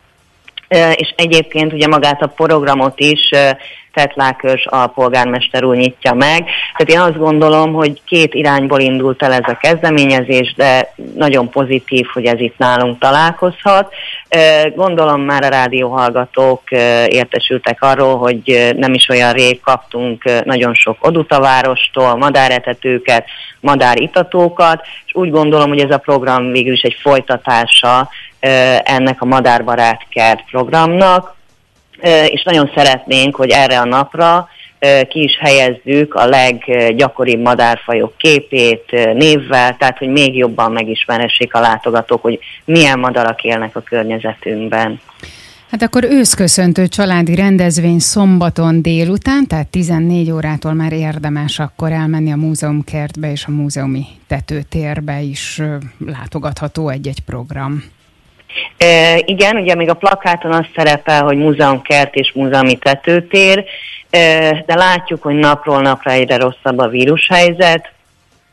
[0.96, 3.30] és egyébként ugye magát a programot is
[3.96, 6.46] Tetlákös a polgármester úr nyitja meg.
[6.78, 12.06] Tehát én azt gondolom, hogy két irányból indult el ez a kezdeményezés, de nagyon pozitív,
[12.14, 13.94] hogy ez itt nálunk találkozhat.
[14.76, 16.72] Gondolom már a rádióhallgatók
[17.08, 23.26] értesültek arról, hogy nem is olyan rég kaptunk nagyon sok odutavárostól, madáretetőket,
[23.60, 28.10] madáritatókat, és úgy gondolom, hogy ez a program végül is egy folytatása
[28.84, 31.36] ennek a Madárbarát Kert programnak,
[32.28, 34.48] és nagyon szeretnénk, hogy erre a napra
[35.08, 42.22] ki is helyezzük a leggyakoribb madárfajok képét névvel, tehát hogy még jobban megismerhessék a látogatók,
[42.22, 45.00] hogy milyen madarak élnek a környezetünkben.
[45.72, 52.36] Hát akkor őszköszöntő családi rendezvény szombaton délután, tehát 14 órától már érdemes akkor elmenni a
[52.36, 55.62] múzeum kertbe és a múzeumi tetőtérbe is
[56.06, 57.84] látogatható egy-egy program.
[58.78, 63.66] E, igen, ugye még a plakáton az szerepel, hogy múzeumkert és múzeumi tetőtér,
[64.66, 67.94] de látjuk, hogy napról napra egyre rosszabb a vírushelyzet,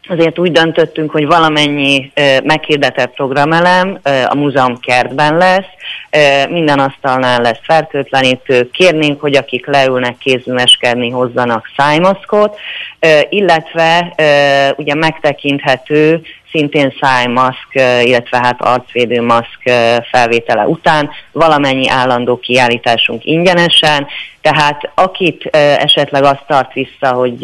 [0.08, 2.12] azért úgy döntöttünk, hogy valamennyi
[2.44, 3.98] meghirdetett programelem
[4.28, 5.66] a múzeum kertben lesz,
[6.48, 12.58] minden asztalnál lesz fertőtlenítő, kérnénk, hogy akik leülnek kézműveskedni, hozzanak szájmaszkot,
[13.28, 14.14] illetve
[14.76, 19.62] ugye megtekinthető szintén szájmaszk, illetve hát arcvédőmaszk
[20.10, 24.06] felvétele után valamennyi állandó kiállításunk ingyenesen,
[24.42, 27.42] tehát akit esetleg azt tart vissza, hogy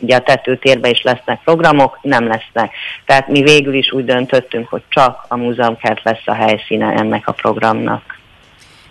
[0.00, 2.72] ugye a tetőtérben is lesznek programok, nem lesznek.
[3.04, 7.32] Tehát mi végül is úgy döntöttünk, hogy csak a múzeumkert lesz a helyszíne ennek a
[7.32, 8.18] programnak.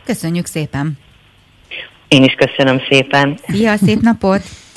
[0.05, 0.97] Köszönjük szépen!
[2.07, 3.37] Én is köszönöm szépen!
[3.47, 4.41] Szia, szép napot!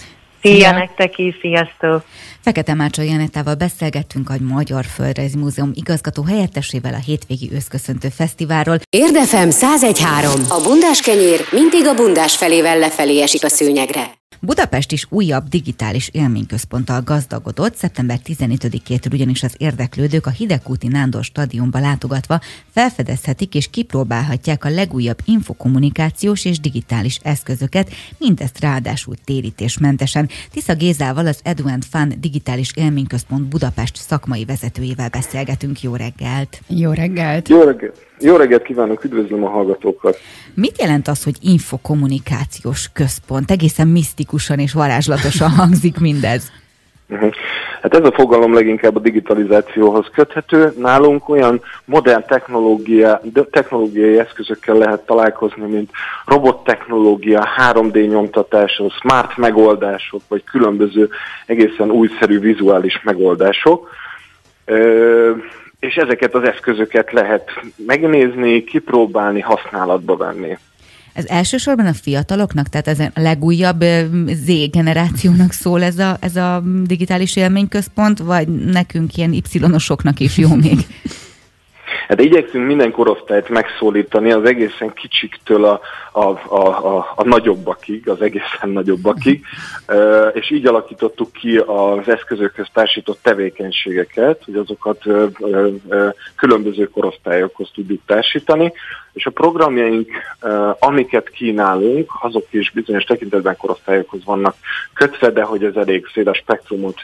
[0.46, 2.04] Szia, nektek is, sziasztok!
[2.40, 8.78] Fekete Mácsa Janettával beszélgettünk a Magyar Földrajzi Múzeum igazgató helyettesével a hétvégi őszköszöntő fesztiválról.
[8.90, 10.30] Érdefem 1013.
[10.48, 14.04] A bundás kenyér mindig a bundás felével lefelé esik a szőnyegre.
[14.40, 17.74] Budapest is újabb digitális élményközponttal gazdagodott.
[17.74, 25.18] Szeptember 15-től ugyanis az érdeklődők a Hidegkúti Nándor stadionba látogatva felfedezhetik és kipróbálhatják a legújabb
[25.24, 30.28] infokommunikációs és digitális eszközöket, mindezt ráadásul térítésmentesen.
[30.50, 35.82] Tisza Gézával az Eduent Fun Digitális Élményközpont Budapest szakmai vezetőjével beszélgetünk.
[35.82, 36.60] Jó reggelt!
[36.66, 37.48] Jó reggelt!
[37.48, 38.06] Jó reggelt!
[38.20, 40.18] Jó reggelt kívánok, üdvözlöm a hallgatókat!
[40.54, 43.50] Mit jelent az, hogy infokommunikációs központ?
[43.50, 46.52] Egészen misztikusan és varázslatosan hangzik mindez.
[47.08, 47.32] Uh-huh.
[47.82, 50.72] Hát ez a fogalom leginkább a digitalizációhoz köthető.
[50.78, 55.90] Nálunk olyan modern technológia, technológiai eszközökkel lehet találkozni, mint
[56.24, 61.08] robottechnológia, 3D nyomtatás, smart megoldások, vagy különböző
[61.46, 63.88] egészen újszerű vizuális megoldások.
[64.64, 67.50] Ö- és ezeket az eszközöket lehet
[67.86, 70.58] megnézni, kipróbálni, használatba venni.
[71.12, 73.84] Ez elsősorban a fiataloknak, tehát ez a legújabb
[74.26, 80.78] Z-generációnak szól ez a, ez a digitális élményközpont, vagy nekünk ilyen Y-osoknak is jó még?
[82.08, 85.80] Hát igyekszünk minden korosztályt megszólítani, az egészen kicsiktől a,
[86.12, 89.44] a, a, a, a nagyobbakig, az egészen nagyobbakig,
[90.32, 95.02] és így alakítottuk ki az eszközökhöz társított tevékenységeket, hogy azokat
[96.36, 98.72] különböző korosztályokhoz tudjuk társítani,
[99.12, 100.10] és a programjaink,
[100.78, 104.54] amiket kínálunk, azok is bizonyos tekintetben korosztályokhoz vannak
[104.94, 107.00] kötve, de hogy ez elég széles spektrumot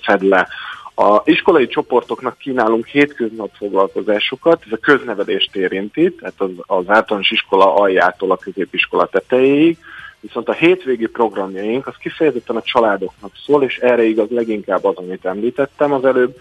[0.00, 0.48] fed le
[0.94, 7.74] a iskolai csoportoknak kínálunk hétköznap foglalkozásokat, ez a köznevelést érinti, tehát az, az általános iskola
[7.74, 9.78] aljától a középiskola tetejéig,
[10.20, 15.24] viszont a hétvégi programjaink az kifejezetten a családoknak szól, és erre igaz leginkább az, amit
[15.24, 16.36] említettem az előbb,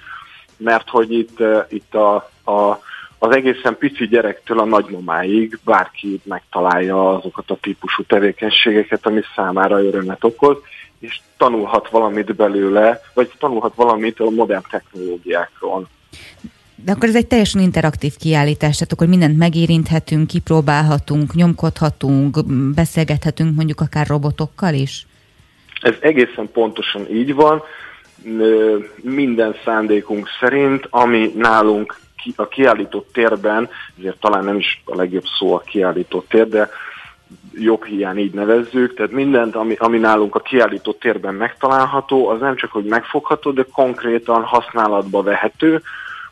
[0.58, 2.80] mert hogy itt, itt a, a,
[3.18, 10.24] az egészen pici gyerektől a nagymamáig bárki megtalálja azokat a típusú tevékenységeket, ami számára örömet
[10.24, 10.58] okoz,
[11.04, 15.88] és tanulhat valamit belőle, vagy tanulhat valamit a modern technológiákról.
[16.76, 22.46] De akkor ez egy teljesen interaktív kiállítás, tehát akkor mindent megérinthetünk, kipróbálhatunk, nyomkodhatunk,
[22.76, 25.08] beszélgethetünk mondjuk akár robotokkal is?
[25.82, 27.62] Ez egészen pontosan így van.
[28.96, 32.00] Minden szándékunk szerint, ami nálunk
[32.36, 36.70] a kiállított térben, ezért talán nem is a legjobb szó a kiállított tér, de
[37.54, 42.72] joghiány így nevezzük, tehát mindent, ami, ami nálunk a kiállító térben megtalálható, az nem csak,
[42.72, 45.82] hogy megfogható, de konkrétan használatba vehető.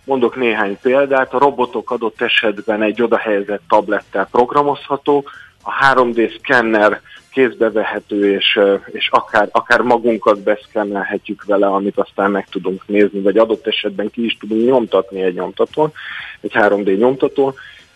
[0.04, 5.26] Mondok néhány példát, a robotok adott esetben egy odahelyezett tablettel programozható,
[5.64, 7.02] a 3D szkenner
[7.32, 13.68] kézbevehető, és, és akár, akár magunkat beszkennelhetjük vele, amit aztán meg tudunk nézni, vagy adott
[13.68, 15.92] esetben ki is tudunk nyomtatni egy nyomtatón,
[16.42, 17.54] egy 3D nyomtatón,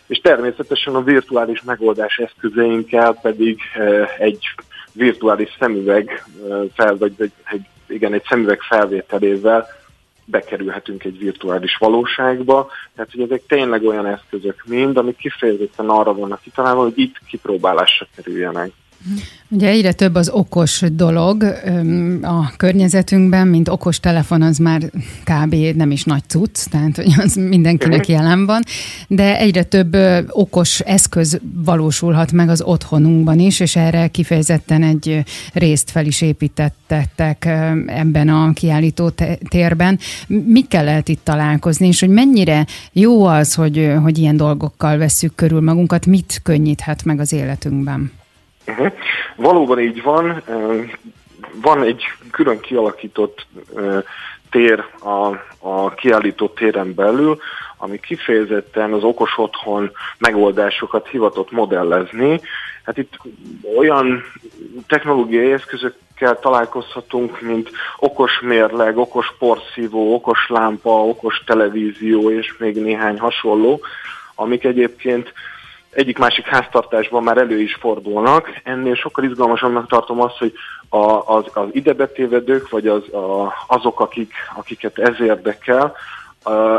[0.07, 3.59] és természetesen a virtuális megoldás eszközeinkkel pedig
[4.17, 4.45] egy
[4.93, 6.23] virtuális szemüveg
[6.73, 9.67] fel, vagy egy, egy, igen, egy szemüveg felvételével
[10.25, 16.41] bekerülhetünk egy virtuális valóságba, tehát hogy ezek tényleg olyan eszközök mind, amik kifejezetten arra vannak
[16.41, 18.71] kitalálva, hogy itt kipróbálásra kerüljenek.
[19.49, 21.43] Ugye egyre több az okos dolog
[22.21, 24.81] a környezetünkben, mint okos telefon, az már
[25.23, 25.55] kb.
[25.55, 28.61] nem is nagy cucc, tehát hogy az mindenkinek jelen van,
[29.07, 29.97] de egyre több
[30.29, 37.45] okos eszköz valósulhat meg az otthonunkban is, és erre kifejezetten egy részt fel is építettek
[37.85, 39.11] ebben a kiállító
[39.49, 39.99] térben.
[40.27, 45.61] Mikkel lehet itt találkozni, és hogy mennyire jó az, hogy, hogy ilyen dolgokkal vesszük körül
[45.61, 48.11] magunkat, mit könnyíthet meg az életünkben?
[48.67, 48.91] Uh-huh.
[49.35, 50.41] Valóban így van.
[51.61, 53.47] Van egy külön kialakított
[54.49, 55.27] tér a,
[55.69, 57.37] a kiállított téren belül,
[57.77, 62.41] ami kifejezetten az okos otthon megoldásokat hivatott modellezni.
[62.83, 63.19] Hát itt
[63.77, 64.23] olyan
[64.87, 73.19] technológiai eszközökkel találkozhatunk, mint okos mérleg, okos porszívó, okos lámpa, okos televízió és még néhány
[73.19, 73.81] hasonló,
[74.35, 75.33] amik egyébként
[75.95, 78.49] egyik-másik háztartásban már elő is fordulnak.
[78.63, 80.53] Ennél sokkal izgalmasabbnak tartom azt, hogy
[80.89, 85.95] a, az, az idebetévedők, vagy az, a, azok, akik, akiket ez érdekel,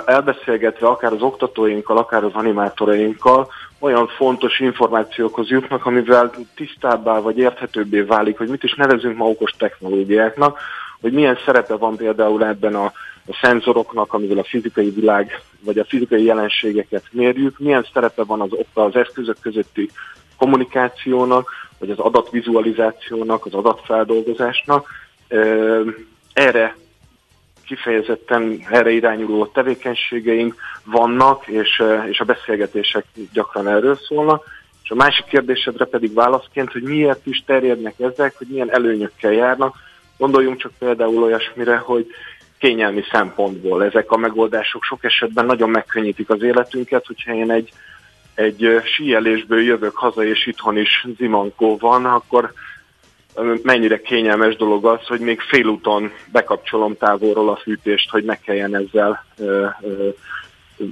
[0.04, 3.48] elbeszélgetve akár az oktatóinkkal, akár az animátorainkkal,
[3.78, 9.50] olyan fontos információkhoz jutnak, amivel tisztábbá vagy érthetőbbé válik, hogy mit is nevezünk ma okos
[9.50, 10.58] technológiáknak,
[11.00, 12.92] hogy milyen szerepe van például ebben a
[13.26, 18.50] a szenzoroknak, amivel a fizikai világ vagy a fizikai jelenségeket mérjük, milyen szerepe van az,
[18.72, 19.90] az eszközök közötti
[20.36, 24.88] kommunikációnak, vagy az adatvizualizációnak, az adatfeldolgozásnak.
[26.32, 26.76] Erre
[27.66, 30.54] kifejezetten erre irányuló tevékenységeink
[30.84, 34.44] vannak, és, és a beszélgetések gyakran erről szólnak.
[34.82, 39.76] És a másik kérdésedre pedig válaszként, hogy miért is terjednek ezek, hogy milyen előnyökkel járnak.
[40.16, 42.06] Gondoljunk csak például olyasmire, hogy
[42.58, 43.84] kényelmi szempontból.
[43.84, 47.72] Ezek a megoldások sok esetben nagyon megkönnyítik az életünket, hogyha én egy,
[48.34, 52.52] egy síelésből jövök haza, és itthon is zimankó van, akkor
[53.62, 59.24] mennyire kényelmes dolog az, hogy még félúton bekapcsolom távolról a fűtést, hogy ne kelljen ezzel
[59.38, 60.08] ö, ö,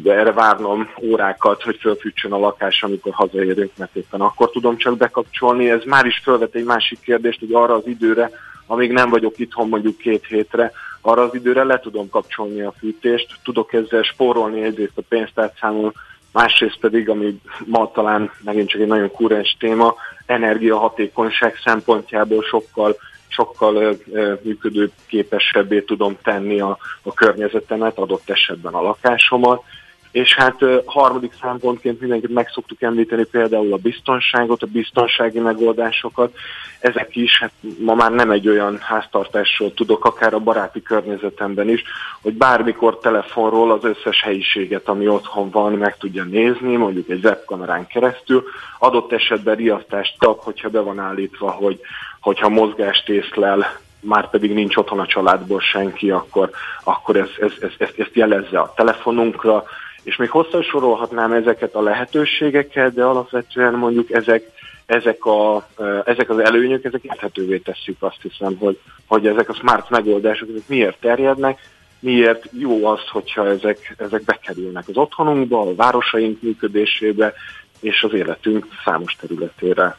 [0.05, 5.71] erre várnom órákat, hogy fölfűtsön a lakás, amikor hazaérünk, mert éppen akkor tudom csak bekapcsolni.
[5.71, 8.31] Ez már is felvet egy másik kérdést, hogy arra az időre,
[8.67, 10.73] amíg nem vagyok itthon mondjuk két hétre,
[11.07, 15.93] arra az időre le tudom kapcsolni a fűtést, tudok ezzel spórolni egyrészt a pénztárcámon,
[16.33, 19.95] másrészt pedig, ami ma talán megint csak egy nagyon kurens téma,
[20.27, 22.97] energiahatékonyság szempontjából sokkal
[23.29, 29.63] sokkal ö, működőképesebbé tudom tenni a, a környezetemet, adott esetben a lakásomat,
[30.15, 36.35] és hát harmadik szempontként mindenkit meg szoktuk említeni például a biztonságot, a biztonsági megoldásokat.
[36.81, 41.83] Ezek is, hát ma már nem egy olyan háztartásról tudok, akár a baráti környezetemben is,
[42.23, 47.87] hogy bármikor telefonról az összes helyiséget, ami otthon van, meg tudja nézni, mondjuk egy webkamerán
[47.87, 48.45] keresztül.
[48.79, 51.81] Adott esetben riasztást kap, hogyha be van állítva, hogy
[52.21, 56.51] hogyha mozgást észlel, már pedig nincs otthon a családból senki, akkor,
[56.85, 59.65] akkor ez, ez, ez, ezt, ezt jelezze a telefonunkra,
[60.05, 64.51] és még hosszan sorolhatnám ezeket a lehetőségeket, de alapvetően mondjuk ezek,
[64.87, 65.69] ezek, a,
[66.05, 70.69] ezek az előnyök, ezek érthetővé tesszük azt hiszem, hogy, hogy ezek a smart megoldások ezek
[70.69, 71.59] miért terjednek,
[71.99, 77.33] miért jó az, hogyha ezek, ezek bekerülnek az otthonunkba, a városaink működésébe,
[77.81, 79.97] és az életünk számos területére.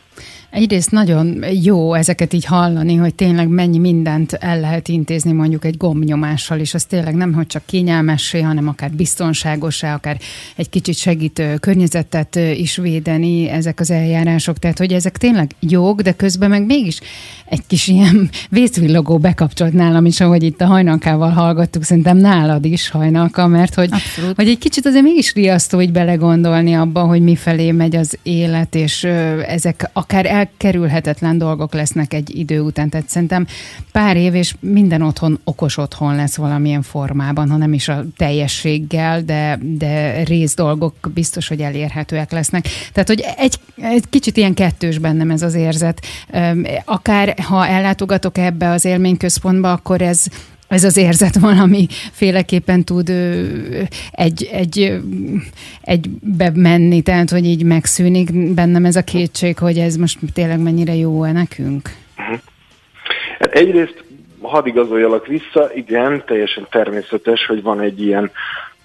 [0.55, 5.77] Egyrészt nagyon jó ezeket így hallani, hogy tényleg mennyi mindent el lehet intézni mondjuk egy
[5.77, 10.17] gombnyomással, és az tényleg nem, hogy csak kényelmessé, hanem akár biztonságosá, akár
[10.55, 14.57] egy kicsit segítő környezetet is védeni ezek az eljárások.
[14.57, 16.99] Tehát, hogy ezek tényleg jók, de közben meg mégis
[17.45, 22.89] egy kis ilyen vészvillogó bekapcsolt nálam is, ahogy itt a hajnalkával hallgattuk, szerintem nálad is
[22.89, 23.89] hajnalka, mert hogy,
[24.35, 29.03] hogy egy kicsit azért mégis riasztó így belegondolni abba, hogy mifelé megy az élet, és
[29.47, 32.89] ezek a akár elkerülhetetlen dolgok lesznek egy idő után.
[32.89, 33.47] Tehát szerintem
[33.91, 39.21] pár év, és minden otthon okos otthon lesz valamilyen formában, ha nem is a teljességgel,
[39.21, 42.67] de, de rész dolgok biztos, hogy elérhetőek lesznek.
[42.93, 46.05] Tehát, hogy egy, egy kicsit ilyen kettős bennem ez az érzet.
[46.85, 50.25] Akár ha ellátogatok ebbe az élményközpontba, akkor ez
[50.67, 53.09] ez az érzet valami féleképpen tud
[54.11, 54.99] egy, egy,
[55.81, 60.95] egy bemenni, tehát hogy így megszűnik bennem ez a kétség, hogy ez most tényleg mennyire
[60.95, 61.89] jó-e nekünk?
[62.17, 62.39] Uh-huh.
[63.39, 64.03] Hát egyrészt
[64.41, 68.31] hadd igazoljalak vissza, igen, teljesen természetes, hogy van egy ilyen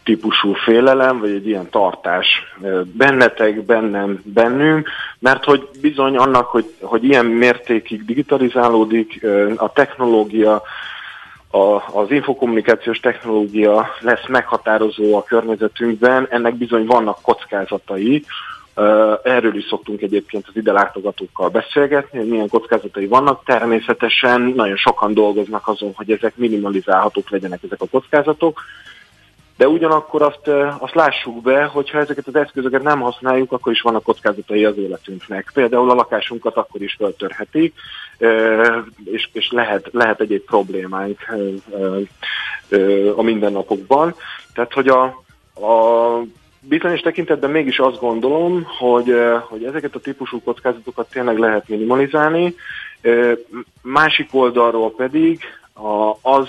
[0.04, 2.26] típusú félelem, vagy egy ilyen tartás
[2.92, 9.26] bennetek, bennem, bennünk, mert hogy bizony annak, hogy, hogy ilyen mértékig digitalizálódik
[9.56, 10.62] a technológia,
[11.50, 18.24] a, az infokommunikációs technológia lesz meghatározó a környezetünkben, ennek bizony vannak kockázatai,
[19.22, 23.44] Erről is szoktunk egyébként az ide látogatókkal beszélgetni, hogy milyen kockázatai vannak.
[23.44, 28.60] Természetesen nagyon sokan dolgoznak azon, hogy ezek minimalizálhatók legyenek ezek a kockázatok,
[29.60, 30.48] de ugyanakkor azt,
[30.78, 34.76] azt lássuk be, hogy ha ezeket az eszközöket nem használjuk, akkor is vannak kockázatai az
[34.76, 35.50] életünknek.
[35.54, 37.74] Például a lakásunkat akkor is föltörhetik,
[39.04, 41.18] és, és lehet, lehet egy-egy problémánk
[43.16, 44.14] a mindennapokban.
[44.54, 45.02] Tehát, hogy a,
[45.66, 46.22] a
[46.60, 49.14] bizonyos tekintetben mégis azt gondolom, hogy,
[49.48, 52.54] hogy ezeket a típusú kockázatokat tényleg lehet minimalizálni.
[53.82, 55.40] Másik oldalról pedig
[56.22, 56.48] az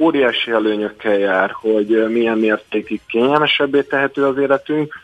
[0.00, 4.94] óriási előnyökkel jár, hogy milyen mértékig kényelmesebbé tehető az életünk.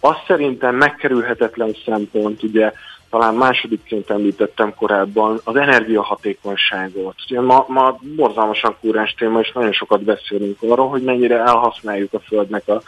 [0.00, 2.72] Azt szerintem megkerülhetetlen szempont, ugye
[3.10, 7.14] talán másodikként említettem korábban, az energiahatékonyságot.
[7.28, 12.20] Ugye ma, ma borzalmasan kúrás téma, és nagyon sokat beszélünk arról, hogy mennyire elhasználjuk a
[12.20, 12.82] Földnek a,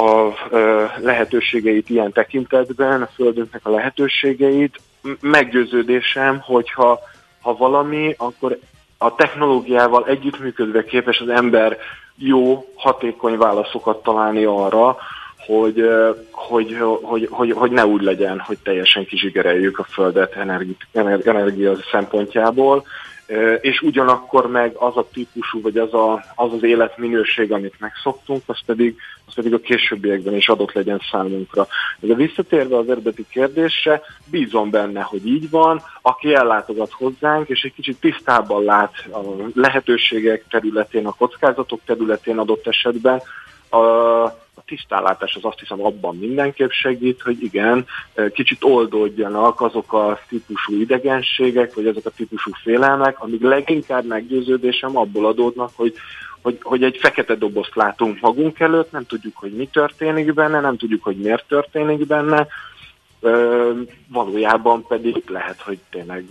[0.00, 4.80] a, a lehetőségeit ilyen tekintetben, a Földünknek a lehetőségeit.
[5.20, 7.00] Meggyőződésem, hogyha
[7.40, 8.58] ha valami, akkor
[8.98, 11.78] a technológiával együttműködve képes az ember
[12.16, 14.96] jó, hatékony válaszokat találni arra,
[15.46, 15.88] hogy,
[16.30, 22.84] hogy, hogy, hogy, hogy ne úgy legyen, hogy teljesen kizsigereljük a Földet energi, energia szempontjából,
[23.60, 28.58] és ugyanakkor meg az a típusú, vagy az a, az, az életminőség, amit megszoktunk, az
[28.66, 28.96] pedig,
[29.26, 31.66] az pedig a későbbiekben is adott legyen számunkra.
[32.00, 37.74] De visszatérve az eredeti kérdésre, bízom benne, hogy így van, aki ellátogat hozzánk, és egy
[37.74, 39.20] kicsit tisztában lát a
[39.54, 43.22] lehetőségek területén, a kockázatok területén adott esetben,
[43.70, 47.86] a, a tisztállátás az azt hiszem abban mindenképp segít, hogy igen,
[48.32, 55.26] kicsit oldódjanak azok a típusú idegenségek, vagy azok a típusú félelmek, amik leginkább meggyőződésem abból
[55.26, 55.94] adódnak, hogy
[56.42, 60.76] hogy, hogy egy fekete dobozt látunk magunk előtt, nem tudjuk, hogy mi történik benne, nem
[60.76, 62.46] tudjuk, hogy miért történik benne,
[64.08, 66.24] valójában pedig lehet, hogy tényleg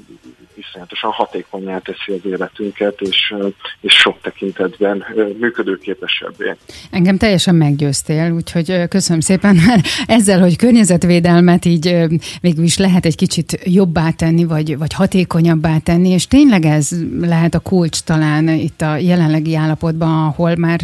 [0.53, 3.33] iszonyatosan hatékonyá teszi az életünket, és,
[3.81, 5.05] és sok tekintetben
[5.39, 6.55] működőképesebbé.
[6.91, 11.95] Engem teljesen meggyőztél, úgyhogy köszönöm szépen, mert ezzel, hogy környezetvédelmet így
[12.41, 16.89] végül is lehet egy kicsit jobbá tenni, vagy, vagy hatékonyabbá tenni, és tényleg ez
[17.21, 20.79] lehet a kulcs talán itt a jelenlegi állapotban, ahol már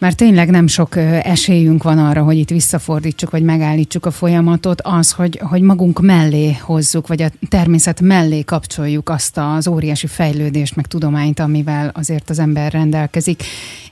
[0.00, 5.12] mert tényleg nem sok esélyünk van arra, hogy itt visszafordítsuk, vagy megállítsuk a folyamatot, az,
[5.12, 10.86] hogy, hogy magunk mellé hozzuk, vagy a természet mellé kapcsoljuk azt az óriási fejlődést, meg
[10.86, 13.42] tudományt, amivel azért az ember rendelkezik.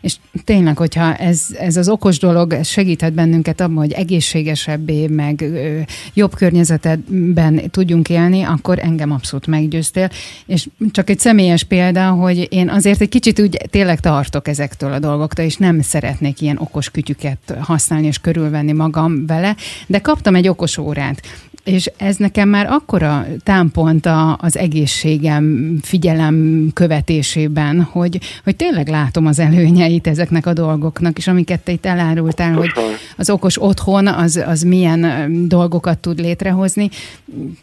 [0.00, 5.78] És tényleg, hogyha ez, ez az okos dolog segíthet bennünket abban, hogy egészségesebbé, meg ö,
[6.14, 10.10] jobb környezetben tudjunk élni, akkor engem abszolút meggyőztél.
[10.46, 14.98] És csak egy személyes példa, hogy én azért egy kicsit úgy tényleg tartok ezektől a
[14.98, 20.48] dolgoktól, és nem szeretnék ilyen okos kütyüket használni és körülvenni magam vele, de kaptam egy
[20.48, 21.20] okos órát,
[21.64, 29.38] és ez nekem már akkora támpont az egészségem figyelem követésében, hogy, hogy tényleg látom az
[29.38, 32.70] előnyeit ezeknek a dolgoknak, és amiket te itt elárultál, hogy
[33.16, 36.88] az okos otthon az, az milyen dolgokat tud létrehozni.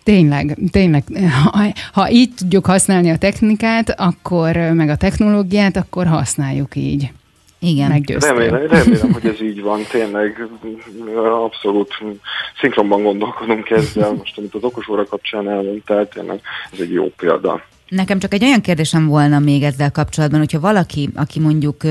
[0.03, 1.03] Tényleg, tényleg,
[1.43, 7.11] ha, ha így tudjuk használni a technikát, akkor meg a technológiát, akkor használjuk így.
[7.65, 7.89] Igen.
[7.89, 8.33] Meggyőztél.
[8.33, 10.47] Remélem, remélem, hogy ez így van, tényleg
[11.15, 11.93] abszolút
[12.59, 16.41] szinkronban gondolkodunk ezzel, most amit az okos óra kapcsán elmondtál, tényleg
[16.73, 17.61] ez egy jó példa.
[17.89, 21.83] Nekem csak egy olyan kérdésem volna még ezzel kapcsolatban, hogyha valaki, aki mondjuk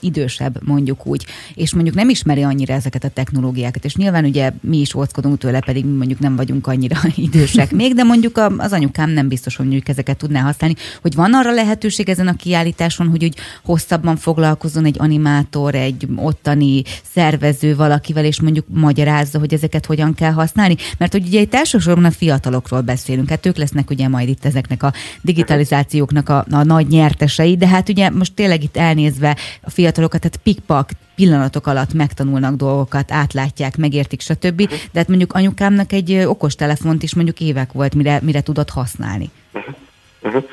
[0.00, 4.78] idősebb, mondjuk úgy, és mondjuk nem ismeri annyira ezeket a technológiákat, és nyilván ugye mi
[4.78, 9.10] is óckodunk tőle, pedig mi mondjuk nem vagyunk annyira idősek még, de mondjuk az anyukám
[9.10, 13.24] nem biztos, hogy mondjuk ezeket tudná használni, hogy van arra lehetőség ezen a kiállításon, hogy
[13.24, 16.82] úgy hosszabban foglalkozzon egy animátor, egy ottani
[17.14, 22.04] szervező valakivel, és mondjuk magyarázza, hogy ezeket hogyan kell használni, mert hogy ugye itt elsősorban
[22.04, 26.86] a fiatalokról beszélünk, hát ők lesznek ugye majd itt ezeknek a digitalizációknak a, a nagy
[26.86, 32.54] nyertesei, de hát ugye most tényleg itt elnézve a fiatalokat, tehát pikpak pillanatok alatt megtanulnak
[32.54, 34.68] dolgokat, átlátják, megértik, stb.
[34.68, 39.30] De hát mondjuk anyukámnak egy okos telefont is mondjuk évek volt, mire, mire tudott használni.
[39.52, 39.74] Uh-huh.
[40.22, 40.44] Uh-huh.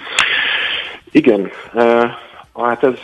[1.12, 2.04] Igen, uh,
[2.68, 3.00] hát ez,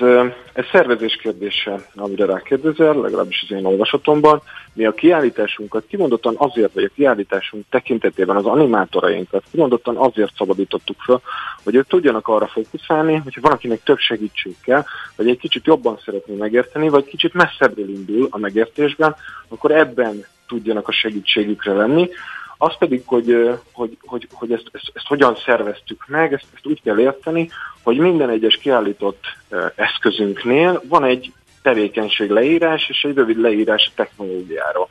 [0.54, 4.42] ez szervezés kérdése, amire rákérdezel, legalábbis az én olvasatomban.
[4.74, 11.22] Mi a kiállításunkat kimondottan azért, vagy a kiállításunk tekintetében az animátorainkat kimondottan azért szabadítottuk fel,
[11.64, 14.84] hogy ők tudjanak arra fókuszálni, hogyha valakinek több segítség kell,
[15.16, 19.16] vagy egy kicsit jobban szeretné megérteni, vagy kicsit messzebbről indul a megértésben,
[19.48, 22.10] akkor ebben tudjanak a segítségükre lenni.
[22.66, 26.82] Az pedig, hogy, hogy, hogy, hogy ezt, ezt, ezt hogyan szerveztük meg, ezt, ezt úgy
[26.82, 27.50] kell érteni,
[27.84, 29.24] hogy minden egyes kiállított
[29.76, 34.88] eszközünknél van egy tevékenység leírás és egy rövid leírás a technológiáról.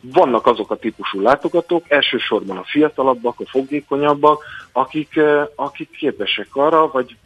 [0.00, 5.20] Vannak azok a típusú látogatók, elsősorban a fiatalabbak, a fogékonyabbak, akik,
[5.54, 7.16] akik képesek arra, vagy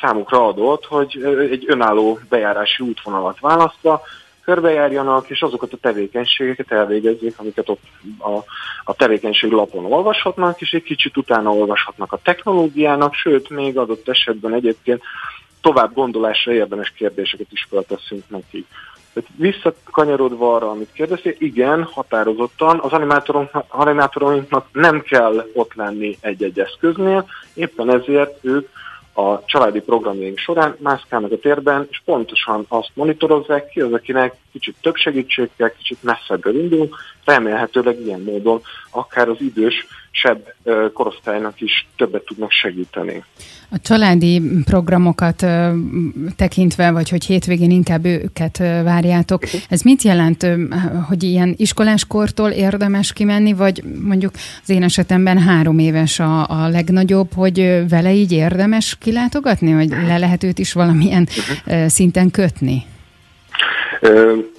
[0.00, 4.02] számukra adott, hogy egy önálló bejárási útvonalat választva
[4.44, 7.82] körbejárjanak, és azokat a tevékenységeket elvégezzék, amiket ott
[8.18, 8.36] a,
[8.84, 14.54] a tevékenység lapon olvashatnak, és egy kicsit utána olvashatnak a technológiának, sőt, még adott esetben
[14.54, 15.02] egyébként
[15.60, 18.66] tovább gondolásra érdemes kérdéseket is felteszünk neki.
[19.12, 22.92] Tehát visszakanyarodva arra, amit kérdeztél, igen, határozottan az
[23.68, 28.68] animátoroknak nem kell ott lenni egy-egy eszköznél, éppen ezért ők
[29.14, 34.74] a családi programjaink során mászkálnak a térben, és pontosan azt monitorozzák ki az, akinek kicsit
[34.80, 36.88] több segítség kell, kicsit messzebbre indul,
[37.24, 40.54] remélhetőleg ilyen módon akár az idős sebb
[40.92, 43.24] korosztálynak is többet tudnak segíteni.
[43.70, 45.46] A családi programokat
[46.36, 50.46] tekintve, vagy hogy hétvégén inkább őket várjátok, ez mit jelent,
[51.08, 54.32] hogy ilyen iskoláskortól érdemes kimenni, vagy mondjuk
[54.62, 60.18] az én esetemben három éves a, a legnagyobb, hogy vele így érdemes kilátogatni, vagy le
[60.18, 61.28] lehet őt is valamilyen
[61.86, 62.84] szinten kötni?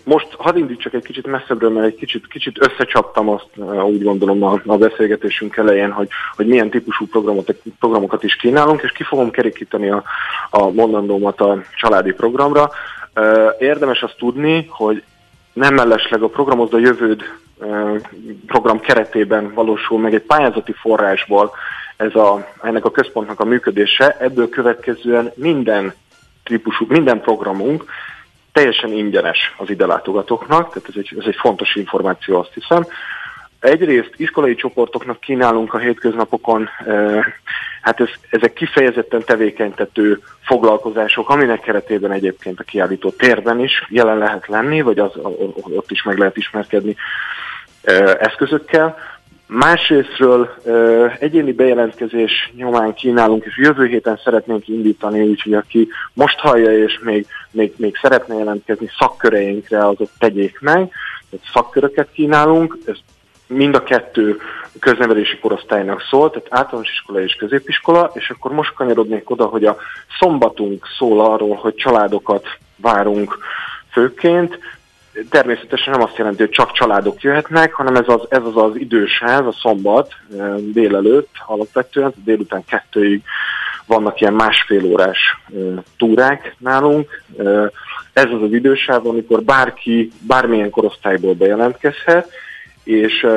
[0.03, 3.47] Most hadd indítsak egy kicsit messzebbről, mert egy kicsit, kicsit összecsaptam azt,
[3.85, 8.91] úgy gondolom a, a beszélgetésünk elején, hogy, hogy milyen típusú programot, programokat is kínálunk, és
[8.91, 10.03] ki fogom kerekíteni a,
[10.49, 12.69] a mondandómat a családi programra.
[13.59, 15.03] Érdemes azt tudni, hogy
[15.53, 17.21] nem mellesleg a programozd a jövőd
[18.47, 21.51] program keretében valósul meg egy pályázati forrásból
[21.97, 25.93] ez a, ennek a központnak a működése, ebből következően minden
[26.43, 27.85] típusú, minden programunk
[28.53, 32.85] teljesen ingyenes az ide látogatóknak, tehát ez egy, ez egy fontos információ, azt hiszem.
[33.59, 36.69] Egyrészt iskolai csoportoknak kínálunk a hétköznapokon,
[37.81, 44.47] hát ez, ezek kifejezetten tevékenytető foglalkozások, aminek keretében egyébként a kiállító térben is jelen lehet
[44.47, 45.11] lenni, vagy az,
[45.53, 46.95] ott is meg lehet ismerkedni
[48.19, 48.97] eszközökkel.
[49.47, 50.53] Másrésztről
[51.19, 57.27] egyéni bejelentkezés nyomán kínálunk, és jövő héten szeretnénk indítani, úgyhogy aki most hallja, és még,
[57.53, 60.91] még, még szeretne jelentkezni szakköreinkre, azok tegyék meg.
[61.29, 62.97] Tehát szakköröket kínálunk, ez
[63.47, 64.39] mind a kettő
[64.79, 69.77] köznevelési korosztálynak szól, tehát általános iskola és középiskola, és akkor most kanyarodnék oda, hogy a
[70.19, 73.37] szombatunk szól arról, hogy családokat várunk
[73.91, 74.59] főként,
[75.29, 79.45] természetesen nem azt jelenti, hogy csak családok jöhetnek, hanem ez az, ez az, az idősház,
[79.45, 80.13] a szombat
[80.59, 83.23] délelőtt alapvetően, délután kettőig
[83.87, 85.37] vannak ilyen másfél órás
[85.97, 87.23] túrák nálunk.
[88.13, 92.31] Ez az az idősáv, amikor bárki bármilyen korosztályból bejelentkezhet,
[92.83, 93.27] és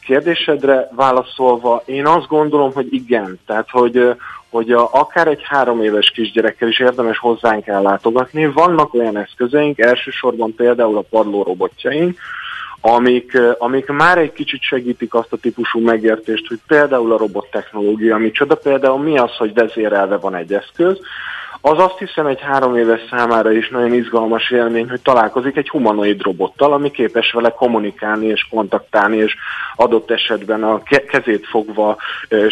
[0.00, 3.38] kérdésedre válaszolva, én azt gondolom, hogy igen.
[3.46, 4.16] Tehát, hogy
[4.50, 8.46] hogy a, akár egy három éves kisgyerekkel is érdemes hozzánk ellátogatni.
[8.46, 12.18] Vannak olyan eszközeink, elsősorban például a padlórobotjaink,
[12.80, 18.16] amik, amik már egy kicsit segítik azt a típusú megértést, hogy például a robot technológia
[18.16, 20.98] micsoda, például mi az, hogy vezérelve van egy eszköz,
[21.68, 26.22] az azt hiszem egy három éves számára is nagyon izgalmas élmény, hogy találkozik egy humanoid
[26.22, 29.36] robottal, ami képes vele kommunikálni és kontaktálni, és
[29.76, 31.96] adott esetben a kezét fogva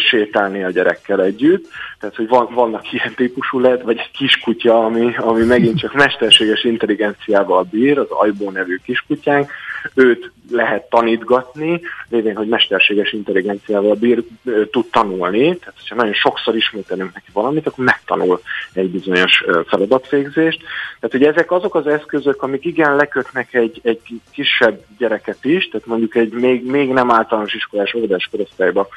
[0.09, 1.67] sétálni a gyerekkel együtt.
[1.99, 6.63] Tehát, hogy van, vannak ilyen típusú led, vagy egy kiskutya, ami, ami megint csak mesterséges
[6.63, 9.51] intelligenciával bír, az Ajbó nevű kiskutyánk,
[9.93, 14.23] őt lehet tanítgatni, lévén, hogy mesterséges intelligenciával bír,
[14.71, 18.41] tud tanulni, tehát ha nagyon sokszor ismételünk neki valamit, akkor megtanul
[18.73, 20.61] egy bizonyos feladatvégzést.
[20.99, 25.87] Tehát ugye ezek azok az eszközök, amik igen lekötnek egy, egy kisebb gyereket is, tehát
[25.87, 28.87] mondjuk egy még, még nem általános iskolás óvodás korosztályba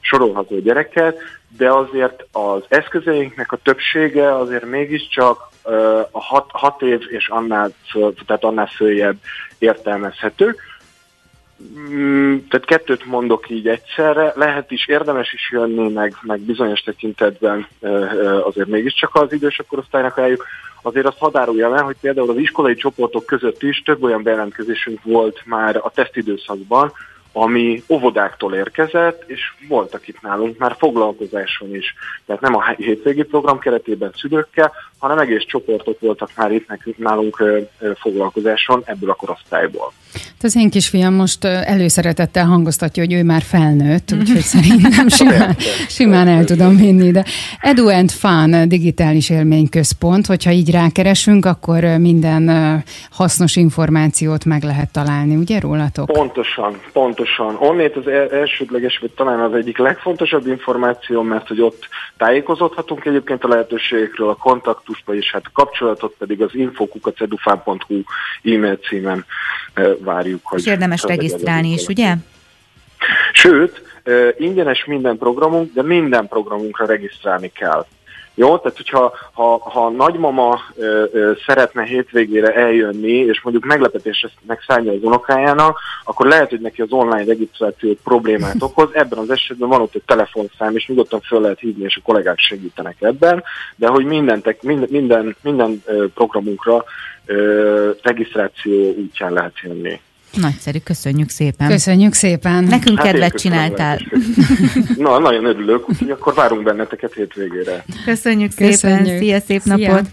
[0.00, 1.18] sorolható gyereket,
[1.56, 5.48] de azért az eszközeinknek a többsége azért mégiscsak
[6.10, 9.16] a hat, hat év és annál, föl, tehát annál följebb
[9.58, 10.56] értelmezhető.
[11.90, 17.66] Mm, tehát kettőt mondok így egyszerre, lehet is, érdemes is jönni, meg, meg bizonyos tekintetben
[18.44, 20.44] azért mégiscsak az idősebb korosztálynak eljük.
[20.82, 25.42] Azért azt hadárulja el, hogy például az iskolai csoportok között is több olyan bejelentkezésünk volt
[25.44, 26.92] már a tesztidőszakban,
[27.32, 31.94] ami óvodáktól érkezett, és voltak itt nálunk már foglalkozáson is.
[32.26, 37.42] Tehát nem a hétvégi program keretében szülőkkel, hanem egész csoportok voltak már itt nekünk, nálunk
[38.00, 39.92] foglalkozáson ebből a korosztályból.
[40.42, 45.56] Az én kisfiam most előszeretettel hangoztatja, hogy ő már felnőtt, úgyhogy szerintem simán,
[45.88, 47.10] simán el tudom vinni.
[47.10, 47.24] De
[47.60, 52.50] Edu and Fun digitális élményközpont, hogyha így rákeresünk, akkor minden
[53.10, 56.06] hasznos információt meg lehet találni, ugye rólatok?
[56.06, 57.56] Pontosan, pontosan.
[57.58, 63.48] Onnét az elsődleges, vagy talán az egyik legfontosabb információ, mert hogy ott tájékozódhatunk egyébként a
[63.48, 64.36] lehetőségekről, a
[64.88, 68.02] kontaktust, vagyis hát kapcsolatot pedig az infokukacedufán.hu
[68.42, 69.24] e-mail címen
[69.98, 70.40] várjuk.
[70.44, 72.14] Hogy És érdemes regisztrálni is, ugye?
[73.32, 73.82] Sőt,
[74.38, 77.86] ingyenes minden programunk, de minden programunkra regisztrálni kell.
[78.38, 84.92] Jó, tehát hogyha ha, ha nagymama ö, ö, szeretne hétvégére eljönni, és mondjuk meglepetésnek szállja
[84.92, 88.88] az unokájának, akkor lehet, hogy neki az online regisztráció problémát okoz.
[88.92, 92.38] Ebben az esetben van ott egy telefonszám, és nyugodtan föl lehet hívni, és a kollégák
[92.38, 93.44] segítenek ebben,
[93.76, 95.82] de hogy minden, minden, minden, minden
[96.14, 96.84] programunkra
[97.26, 100.00] ö, regisztráció útján lehet jönni.
[100.32, 101.68] Nagyszerű, köszönjük szépen.
[101.68, 102.64] Köszönjük szépen.
[102.64, 104.00] Nekünk hát kedvet csináltál.
[104.96, 107.84] Na, nagyon örülök, úgyhogy akkor várunk benneteket hétvégére.
[108.04, 108.78] Köszönjük, köszönjük.
[108.78, 109.92] szépen, szia, szép Szia.
[109.92, 110.08] napot.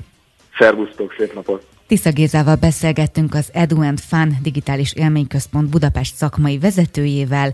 [0.57, 1.65] Szervusztok, szép napot.
[1.87, 7.53] Tisza Gézával beszélgettünk az Edu and Fun digitális élményközpont Budapest szakmai vezetőjével.